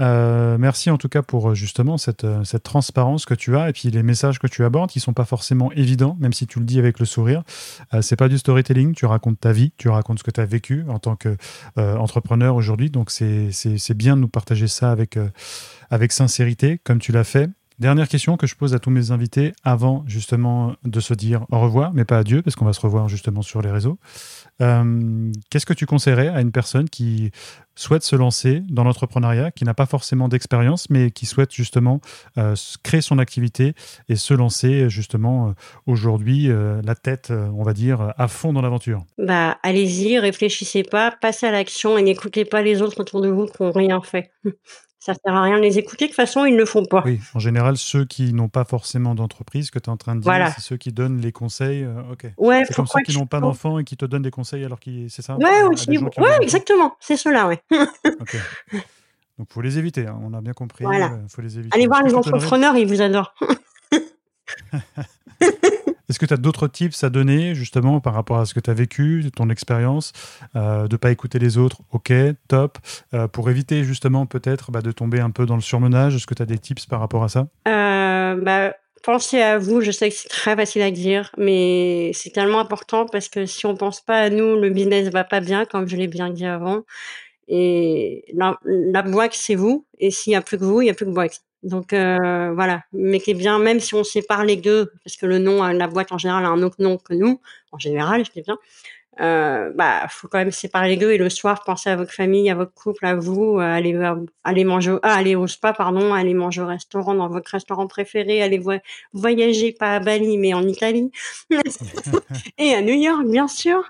Euh, 0.00 0.58
merci 0.58 0.90
en 0.90 0.98
tout 0.98 1.08
cas 1.08 1.22
pour 1.22 1.54
justement 1.54 1.96
cette, 1.96 2.26
cette 2.44 2.64
transparence 2.64 3.24
que 3.24 3.34
tu 3.34 3.56
as 3.56 3.68
et 3.68 3.72
puis 3.72 3.90
les 3.90 4.02
messages 4.02 4.38
que 4.38 4.46
tu 4.46 4.64
abordes 4.64 4.90
qui 4.90 5.00
sont 5.00 5.12
pas 5.12 5.24
forcément 5.24 5.70
évidents 5.72 5.91
même 6.18 6.32
si 6.32 6.46
tu 6.46 6.58
le 6.58 6.64
dis 6.64 6.78
avec 6.78 6.98
le 6.98 7.06
sourire. 7.06 7.42
Euh, 7.94 8.02
c'est 8.02 8.16
pas 8.16 8.28
du 8.28 8.38
storytelling, 8.38 8.94
tu 8.94 9.06
racontes 9.06 9.40
ta 9.40 9.52
vie, 9.52 9.72
tu 9.76 9.88
racontes 9.88 10.18
ce 10.18 10.24
que 10.24 10.30
tu 10.30 10.40
as 10.40 10.46
vécu 10.46 10.84
en 10.88 10.98
tant 10.98 11.16
qu'entrepreneur 11.16 12.54
euh, 12.54 12.58
aujourd'hui. 12.58 12.90
Donc 12.90 13.10
c'est 13.10 13.94
bien 13.94 14.16
de 14.16 14.22
nous 14.22 14.28
partager 14.28 14.68
ça 14.68 14.90
avec, 14.90 15.16
euh, 15.16 15.28
avec 15.90 16.12
sincérité, 16.12 16.80
comme 16.84 16.98
tu 16.98 17.12
l'as 17.12 17.24
fait. 17.24 17.48
Dernière 17.82 18.06
question 18.06 18.36
que 18.36 18.46
je 18.46 18.54
pose 18.54 18.74
à 18.74 18.78
tous 18.78 18.90
mes 18.90 19.10
invités 19.10 19.54
avant 19.64 20.04
justement 20.06 20.76
de 20.84 21.00
se 21.00 21.14
dire 21.14 21.44
au 21.50 21.58
revoir, 21.58 21.92
mais 21.92 22.04
pas 22.04 22.18
adieu, 22.18 22.40
parce 22.40 22.54
qu'on 22.54 22.64
va 22.64 22.72
se 22.72 22.80
revoir 22.80 23.08
justement 23.08 23.42
sur 23.42 23.60
les 23.60 23.72
réseaux. 23.72 23.98
Euh, 24.60 25.32
qu'est-ce 25.50 25.66
que 25.66 25.72
tu 25.72 25.84
conseillerais 25.84 26.28
à 26.28 26.42
une 26.42 26.52
personne 26.52 26.88
qui 26.88 27.32
souhaite 27.74 28.04
se 28.04 28.14
lancer 28.14 28.62
dans 28.68 28.84
l'entrepreneuriat, 28.84 29.50
qui 29.50 29.64
n'a 29.64 29.74
pas 29.74 29.86
forcément 29.86 30.28
d'expérience, 30.28 30.90
mais 30.90 31.10
qui 31.10 31.26
souhaite 31.26 31.52
justement 31.52 32.00
euh, 32.38 32.54
créer 32.84 33.00
son 33.00 33.18
activité 33.18 33.74
et 34.08 34.14
se 34.14 34.32
lancer 34.32 34.88
justement 34.88 35.48
euh, 35.48 35.52
aujourd'hui 35.86 36.48
la 36.84 36.94
tête, 36.94 37.32
on 37.32 37.64
va 37.64 37.72
dire, 37.72 38.14
à 38.16 38.28
fond 38.28 38.52
dans 38.52 38.62
l'aventure? 38.62 39.04
Bah, 39.18 39.58
allez-y, 39.64 40.20
réfléchissez 40.20 40.84
pas, 40.84 41.10
passez 41.10 41.46
à 41.46 41.50
l'action 41.50 41.98
et 41.98 42.02
n'écoutez 42.02 42.44
pas 42.44 42.62
les 42.62 42.80
autres 42.80 43.00
autour 43.00 43.22
de 43.22 43.28
vous 43.28 43.46
qui 43.46 43.60
n'ont 43.60 43.72
rien 43.72 44.00
fait. 44.02 44.30
Ça 45.02 45.14
sert 45.14 45.34
à 45.34 45.42
rien 45.42 45.56
de 45.56 45.62
les 45.62 45.80
écouter. 45.80 46.04
De 46.04 46.10
toute 46.10 46.16
façon, 46.16 46.44
ils 46.44 46.52
ne 46.52 46.58
le 46.58 46.64
font 46.64 46.84
pas. 46.84 47.02
Oui, 47.04 47.18
en 47.34 47.40
général, 47.40 47.76
ceux 47.76 48.04
qui 48.04 48.32
n'ont 48.32 48.48
pas 48.48 48.64
forcément 48.64 49.16
d'entreprise, 49.16 49.72
que 49.72 49.80
tu 49.80 49.86
es 49.86 49.92
en 49.92 49.96
train 49.96 50.14
de 50.14 50.20
dire, 50.20 50.52
c'est 50.54 50.60
ceux 50.60 50.76
qui 50.76 50.92
donnont 50.92 51.20
les 51.20 51.32
conseils. 51.32 51.82
Euh, 51.82 52.12
ok. 52.12 52.26
Ouais, 52.36 52.62
c'est 52.64 52.74
comme 52.74 52.86
ceux 52.86 53.00
qui 53.00 53.18
n'ont 53.18 53.26
pas 53.26 53.40
d'enfants 53.40 53.80
et 53.80 53.84
qui 53.84 53.96
te 53.96 54.04
donnent 54.04 54.22
des 54.22 54.30
conseils 54.30 54.64
alors 54.64 54.78
qu'ils. 54.78 55.10
C'est 55.10 55.22
ça? 55.22 55.36
Ouais, 55.38 55.64
aussi. 55.64 55.98
Ouais, 55.98 56.38
exactement. 56.40 56.94
C'est 57.00 57.16
ceux-là, 57.16 57.48
ouais. 57.48 57.60
ok. 57.72 58.36
Donc, 59.38 59.52
faut 59.52 59.60
les 59.60 59.76
éviter. 59.76 60.06
Hein. 60.06 60.20
On 60.22 60.34
a 60.34 60.40
bien 60.40 60.52
compris. 60.52 60.84
Voilà. 60.84 61.06
Euh, 61.06 61.28
faut 61.28 61.42
les 61.42 61.58
éviter. 61.58 61.76
Allez 61.76 61.88
voir 61.88 62.04
les 62.04 62.14
entrepreneurs, 62.14 62.76
ils 62.76 62.86
vous 62.86 63.02
adorent. 63.02 63.34
Est-ce 66.12 66.18
que 66.18 66.26
tu 66.26 66.34
as 66.34 66.36
d'autres 66.36 66.68
tips 66.68 67.04
à 67.04 67.08
donner 67.08 67.54
justement 67.54 67.98
par 67.98 68.12
rapport 68.12 68.36
à 68.36 68.44
ce 68.44 68.52
que 68.52 68.60
tu 68.60 68.68
as 68.68 68.74
vécu, 68.74 69.24
ton 69.34 69.48
expérience, 69.48 70.12
euh, 70.56 70.86
de 70.86 70.92
ne 70.92 70.98
pas 70.98 71.10
écouter 71.10 71.38
les 71.38 71.56
autres? 71.56 71.78
Ok, 71.90 72.12
top. 72.48 72.76
Euh, 73.14 73.28
pour 73.28 73.48
éviter 73.48 73.82
justement 73.82 74.26
peut-être 74.26 74.70
bah, 74.70 74.82
de 74.82 74.92
tomber 74.92 75.20
un 75.20 75.30
peu 75.30 75.46
dans 75.46 75.54
le 75.54 75.62
surmenage, 75.62 76.14
est-ce 76.14 76.26
que 76.26 76.34
tu 76.34 76.42
as 76.42 76.44
des 76.44 76.58
tips 76.58 76.84
par 76.84 77.00
rapport 77.00 77.24
à 77.24 77.30
ça? 77.30 77.46
Euh, 77.66 78.36
bah, 78.42 78.74
Pensez 79.02 79.40
à 79.40 79.56
vous, 79.56 79.80
je 79.80 79.90
sais 79.90 80.10
que 80.10 80.14
c'est 80.14 80.28
très 80.28 80.54
facile 80.54 80.82
à 80.82 80.90
dire, 80.90 81.30
mais 81.38 82.10
c'est 82.12 82.30
tellement 82.30 82.60
important 82.60 83.06
parce 83.06 83.30
que 83.30 83.46
si 83.46 83.64
on 83.64 83.74
pense 83.74 84.02
pas 84.02 84.18
à 84.18 84.28
nous, 84.28 84.60
le 84.60 84.68
business 84.68 85.08
va 85.08 85.24
pas 85.24 85.40
bien, 85.40 85.64
comme 85.64 85.88
je 85.88 85.96
l'ai 85.96 86.08
bien 86.08 86.28
dit 86.28 86.44
avant. 86.44 86.82
Et 87.48 88.26
la, 88.34 88.58
la 88.66 89.00
boîte, 89.00 89.32
c'est 89.32 89.54
vous. 89.54 89.86
Et 89.98 90.10
s'il 90.10 90.32
n'y 90.32 90.36
a 90.36 90.42
plus 90.42 90.58
que 90.58 90.64
vous, 90.64 90.82
il 90.82 90.84
n'y 90.84 90.90
a 90.90 90.94
plus 90.94 91.06
que 91.06 91.10
boîte. 91.10 91.42
Donc 91.62 91.92
euh, 91.92 92.52
voilà, 92.54 92.82
mettez 92.92 93.34
bien, 93.34 93.58
même 93.58 93.78
si 93.78 93.94
on 93.94 94.02
sépare 94.04 94.44
les 94.44 94.56
deux, 94.56 94.92
parce 95.04 95.16
que 95.16 95.26
le 95.26 95.38
nom, 95.38 95.62
la 95.62 95.86
boîte 95.86 96.12
en 96.12 96.18
général 96.18 96.44
a 96.44 96.48
un 96.48 96.62
autre 96.62 96.76
nom 96.80 96.98
que 96.98 97.14
nous, 97.14 97.40
en 97.70 97.78
général, 97.78 98.24
je 98.24 98.40
bien, 98.40 98.58
euh, 99.20 99.70
bah 99.74 100.06
faut 100.08 100.26
quand 100.26 100.38
même 100.38 100.50
séparer 100.50 100.88
les 100.88 100.96
deux 100.96 101.10
et 101.10 101.18
le 101.18 101.28
soir 101.28 101.64
penser 101.64 101.90
à 101.90 101.96
votre 101.96 102.12
famille, 102.12 102.48
à 102.48 102.54
votre 102.54 102.72
couple, 102.72 103.04
à 103.04 103.14
vous, 103.14 103.58
euh, 103.58 103.60
aller 103.60 103.94
aller 104.42 104.64
manger, 104.64 104.96
ah, 105.02 105.14
aller 105.14 105.34
au 105.36 105.46
spa 105.46 105.74
pardon, 105.74 106.14
aller 106.14 106.32
manger 106.32 106.62
au 106.62 106.66
restaurant 106.66 107.14
dans 107.14 107.28
votre 107.28 107.50
restaurant 107.50 107.86
préféré, 107.86 108.42
aller 108.42 108.62
voyager 109.12 109.72
pas 109.72 109.96
à 109.96 110.00
Bali 110.00 110.38
mais 110.38 110.54
en 110.54 110.66
Italie 110.66 111.10
et 112.58 112.74
à 112.74 112.80
New 112.80 112.94
York 112.94 113.26
bien 113.26 113.48
sûr. 113.48 113.82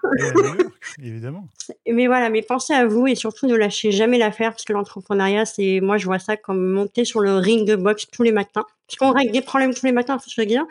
évidemment. 1.01 1.47
Mais 1.87 2.07
voilà, 2.07 2.29
mais 2.29 2.43
pensez 2.43 2.73
à 2.73 2.87
vous 2.87 3.07
et 3.07 3.15
surtout 3.15 3.47
ne 3.47 3.55
lâchez 3.55 3.93
jamais 3.93 4.19
l'affaire 4.19 4.51
parce 4.51 4.65
que 4.65 4.73
l'entrepreneuriat 4.73 5.45
c'est 5.45 5.81
moi 5.81 5.97
je 5.97 6.07
vois 6.07 6.19
ça 6.19 6.37
comme 6.37 6.71
monter 6.73 7.05
sur 7.05 7.21
le 7.21 7.37
ring 7.37 7.67
de 7.67 7.77
boxe 7.77 8.07
tous 8.11 8.23
les 8.23 8.33
matins 8.33 8.65
qu'on 8.97 9.13
règle 9.13 9.33
des 9.33 9.43
problèmes 9.43 9.75
tous 9.75 9.87
les 9.87 9.93
matins, 9.93 10.19
faut 10.19 10.31
se 10.31 10.41
le 10.41 10.47
dire. 10.47 10.65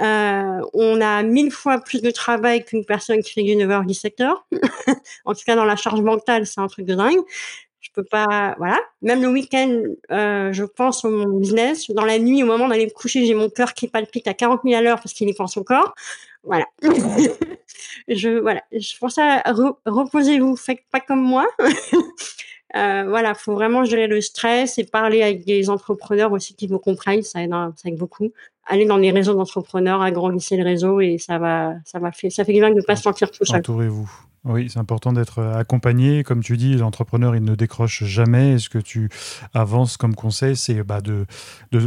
Euh, 0.00 0.60
on 0.74 1.00
a 1.00 1.22
mille 1.22 1.50
fois 1.50 1.78
plus 1.80 2.02
de 2.02 2.10
travail 2.10 2.64
qu'une 2.64 2.84
personne 2.84 3.22
qui 3.22 3.32
fait 3.32 3.42
du 3.42 3.52
9h, 3.52 3.86
17h. 3.86 4.34
en 5.24 5.34
tout 5.34 5.42
cas, 5.46 5.56
dans 5.56 5.64
la 5.64 5.76
charge 5.76 6.00
mentale, 6.00 6.46
c'est 6.46 6.60
un 6.60 6.66
truc 6.68 6.86
de 6.86 6.94
dingue. 6.94 7.20
Je 7.80 7.90
peux 7.94 8.04
pas, 8.04 8.54
voilà. 8.58 8.78
Même 9.00 9.22
le 9.22 9.28
week-end, 9.28 9.82
euh, 10.10 10.52
je 10.52 10.64
pense 10.64 11.04
au 11.04 11.10
mon 11.10 11.38
business. 11.38 11.88
Dans 11.90 12.04
la 12.04 12.18
nuit, 12.18 12.42
au 12.42 12.46
moment 12.46 12.68
d'aller 12.68 12.86
me 12.86 12.90
coucher, 12.90 13.24
j'ai 13.24 13.34
mon 13.34 13.48
cœur 13.48 13.74
qui 13.74 13.88
palpite 13.88 14.26
à 14.28 14.34
40 14.34 14.62
000 14.64 14.76
à 14.76 14.82
l'heure 14.82 14.96
parce 15.00 15.14
qu'il 15.14 15.28
y 15.28 15.34
pense 15.34 15.56
encore. 15.56 15.94
Voilà. 16.42 16.66
je, 18.08 18.38
voilà. 18.40 18.62
Je 18.72 18.98
pense 18.98 19.18
à 19.18 19.42
reposez-vous. 19.86 20.56
Faites 20.56 20.80
pas 20.90 21.00
comme 21.00 21.22
moi. 21.22 21.46
euh, 22.76 23.04
voilà, 23.08 23.34
faut 23.34 23.54
vraiment 23.54 23.84
gérer 23.84 24.06
le 24.06 24.20
stress 24.20 24.78
et 24.78 24.84
parler 24.84 25.22
avec 25.22 25.44
des 25.44 25.70
entrepreneurs 25.70 26.32
aussi 26.32 26.54
qui 26.54 26.66
vous 26.66 26.78
comprennent, 26.78 27.22
ça 27.22 27.42
aide, 27.42 27.50
ça 27.50 27.88
aide 27.88 27.96
beaucoup. 27.96 28.32
Aller 28.66 28.84
dans 28.84 28.96
les 28.96 29.12
réseaux 29.12 29.34
d'entrepreneurs, 29.34 30.02
agrandissez 30.02 30.56
le 30.56 30.64
réseau 30.64 31.00
et 31.00 31.18
ça 31.18 31.38
va, 31.38 31.74
ça 31.84 31.98
va 31.98 32.12
faire, 32.12 32.30
ça 32.32 32.44
fait 32.44 32.52
du 32.52 32.60
bien 32.60 32.70
de 32.70 32.74
ne 32.74 32.82
pas 32.82 32.96
se 32.96 33.02
sentir 33.02 33.30
tout 33.30 33.44
seul. 33.44 33.58
Entourez-vous. 33.58 34.10
Oui, 34.48 34.68
c'est 34.70 34.78
important 34.78 35.12
d'être 35.12 35.42
accompagné. 35.42 36.22
Comme 36.22 36.40
tu 36.40 36.56
dis, 36.56 36.76
l'entrepreneur, 36.76 37.34
il 37.34 37.42
ne 37.42 37.56
décroche 37.56 38.04
jamais. 38.04 38.58
Ce 38.58 38.68
que 38.68 38.78
tu 38.78 39.08
avances 39.54 39.96
comme 39.96 40.14
conseil, 40.14 40.56
c'est 40.56 40.84
bah, 40.84 41.00
de, 41.00 41.26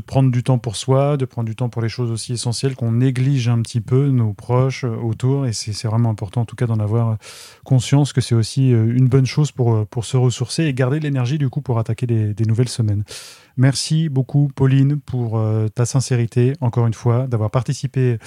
prendre 0.06 0.30
du 0.30 0.44
temps 0.44 0.58
pour 0.58 0.76
soi, 0.76 1.16
de 1.16 1.24
prendre 1.24 1.48
du 1.48 1.56
temps 1.56 1.70
pour 1.70 1.82
les 1.82 1.88
choses 1.88 2.12
aussi 2.12 2.34
essentielles 2.34 2.76
qu'on 2.76 2.92
néglige 2.92 3.48
un 3.48 3.62
petit 3.62 3.80
peu, 3.80 4.10
nos 4.10 4.34
proches 4.34 4.84
autour. 4.84 5.46
Et 5.46 5.54
c'est 5.54 5.88
vraiment 5.88 6.10
important, 6.10 6.42
en 6.42 6.46
tout 6.46 6.58
cas, 6.58 6.66
d'en 6.66 6.80
avoir 6.80 7.18
conscience 7.64 8.12
que 8.12 8.20
c'est 8.20 8.36
aussi 8.36 8.74
euh, 8.74 8.94
une 8.94 9.08
bonne 9.08 9.26
chose 9.26 9.52
pour, 9.54 9.88
pour 9.88 10.04
se 10.04 10.18
ressourcer 10.18 10.66
et 10.66 10.74
garder 10.74 11.00
l'énergie, 11.00 11.38
du 11.38 11.50
coup, 11.50 11.62
pour 11.62 11.80
attaquer 11.80 12.08
des, 12.08 12.46
nouvelles 12.46 12.70
semaines. 12.70 13.04
Merci 13.58 14.10
beaucoup, 14.10 14.50
Pauline, 14.56 15.00
pour 15.00 15.38
euh, 15.38 15.68
ta 15.68 15.86
sincérité, 15.86 16.54
encore 16.62 16.88
une 16.88 16.94
fois, 16.94 17.28
d'avoir 17.28 17.52
participé 17.52 18.18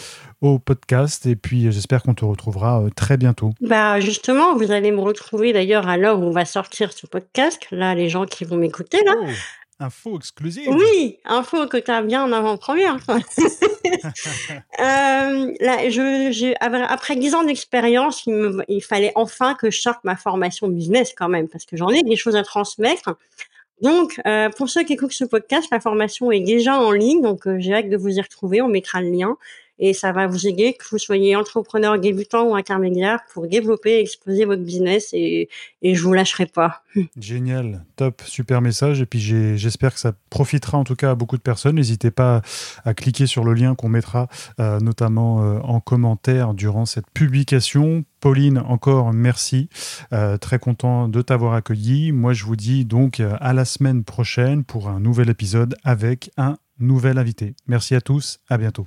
au 0.41 0.59
podcast. 0.59 1.27
Et 1.27 1.37
puis, 1.37 1.73
j'espère 1.73 2.03
qu'on 2.03 2.15
te 2.15 2.25
retrouvera 2.25 2.83
euh, 2.83 2.91
très 2.91 3.17
bientôt. 3.17 3.55
Bah, 3.61 3.99
justement, 4.23 4.55
vous 4.55 4.71
allez 4.71 4.93
me 4.93 5.01
retrouver 5.01 5.53
d'ailleurs 5.53 5.89
à 5.89 5.97
l'heure 5.97 6.21
où 6.21 6.23
on 6.23 6.31
va 6.31 6.45
sortir 6.45 6.93
ce 6.93 7.09
podcast. 7.09 7.61
Là, 7.73 7.97
les 7.97 8.09
gens 8.09 8.25
qui 8.25 8.45
vont 8.45 8.57
m'écouter, 8.57 9.03
là. 9.05 9.15
Oh, 9.21 9.27
info 9.81 10.17
exclusive. 10.17 10.69
Oui, 10.69 11.19
info 11.25 11.67
que 11.67 11.77
tu 11.77 11.91
as 11.91 12.03
bien 12.03 12.23
en 12.23 12.31
avant-première. 12.31 12.99
euh, 13.09 13.13
là, 14.79 15.91
je, 15.91 16.55
après 16.93 17.17
dix 17.17 17.35
ans 17.35 17.43
d'expérience, 17.43 18.25
il, 18.27 18.63
il 18.69 18.81
fallait 18.81 19.11
enfin 19.17 19.55
que 19.55 19.73
je 19.73 19.81
sorte 19.81 20.05
ma 20.05 20.15
formation 20.15 20.69
business 20.69 21.15
quand 21.19 21.29
même, 21.29 21.49
parce 21.49 21.65
que 21.65 21.77
j'en 21.77 21.89
ai 21.89 22.05
des 22.05 22.15
choses 22.15 22.37
à 22.37 22.45
transmettre. 22.45 23.17
Donc, 23.81 24.21
euh, 24.29 24.51
pour 24.51 24.71
ceux 24.71 24.85
qui 24.85 24.93
écoutent 24.93 25.13
ce 25.13 25.25
podcast, 25.25 25.67
la 25.73 25.81
formation 25.81 26.31
est 26.31 26.39
déjà 26.39 26.79
en 26.79 26.93
ligne, 26.93 27.23
donc 27.23 27.49
euh, 27.49 27.57
j'ai 27.59 27.75
hâte 27.75 27.89
de 27.89 27.97
vous 27.97 28.17
y 28.17 28.21
retrouver. 28.21 28.63
On 28.63 28.69
mettra 28.69 29.03
le 29.03 29.11
lien. 29.11 29.37
Et 29.79 29.95
ça 29.95 30.13
va 30.13 30.27
vous 30.27 30.47
aider, 30.47 30.75
que 30.75 30.85
vous 30.91 30.99
soyez 30.99 31.35
entrepreneur 31.37 31.99
débutant 31.99 32.45
ou 32.45 32.55
intermédiaire, 32.55 33.21
pour 33.33 33.47
développer 33.47 33.93
et 33.93 34.01
exploser 34.01 34.45
votre 34.45 34.63
business 34.63 35.11
et, 35.13 35.49
et 35.83 35.95
je 35.95 36.03
vous 36.03 36.13
lâcherai 36.13 36.47
pas. 36.47 36.83
Génial, 37.21 37.85
top, 37.97 38.23
super 38.27 38.61
message. 38.61 39.01
Et 39.01 39.07
puis 39.07 39.21
j'espère 39.21 39.95
que 39.95 40.01
ça 40.01 40.13
profitera 40.31 40.79
en 40.79 40.85
tout 40.85 40.97
cas 40.97 41.11
à 41.11 41.15
beaucoup 41.15 41.37
de 41.37 41.43
personnes. 41.43 41.77
N'hésitez 41.77 42.11
pas 42.11 42.43
à 42.85 42.95
cliquer 42.95 43.27
sur 43.27 43.45
le 43.45 43.55
lien 43.55 43.75
qu'on 43.75 43.89
mettra 43.89 44.29
euh, 44.61 44.81
notamment 44.81 45.43
euh, 45.43 45.59
en 45.61 45.81
commentaire 45.81 46.55
durant 46.55 46.87
cette 46.87 47.11
publication. 47.13 48.05
Pauline, 48.21 48.59
encore 48.59 49.13
merci. 49.13 49.69
Euh, 50.13 50.37
très 50.37 50.59
content 50.59 51.09
de 51.09 51.23
t'avoir 51.23 51.55
accueilli. 51.55 52.13
Moi, 52.13 52.33
je 52.33 52.45
vous 52.45 52.57
dis 52.57 52.85
donc 52.85 53.21
à 53.21 53.53
la 53.53 53.65
semaine 53.65 54.05
prochaine 54.05 54.65
pour 54.65 54.89
un 54.89 55.01
nouvel 55.01 55.29
épisode 55.29 55.77
avec 55.83 56.31
un 56.37 56.57
nouvel 56.79 57.19
invité. 57.19 57.55
Merci 57.67 57.95
à 57.95 58.01
tous, 58.01 58.41
à 58.49 58.59
bientôt. 58.59 58.87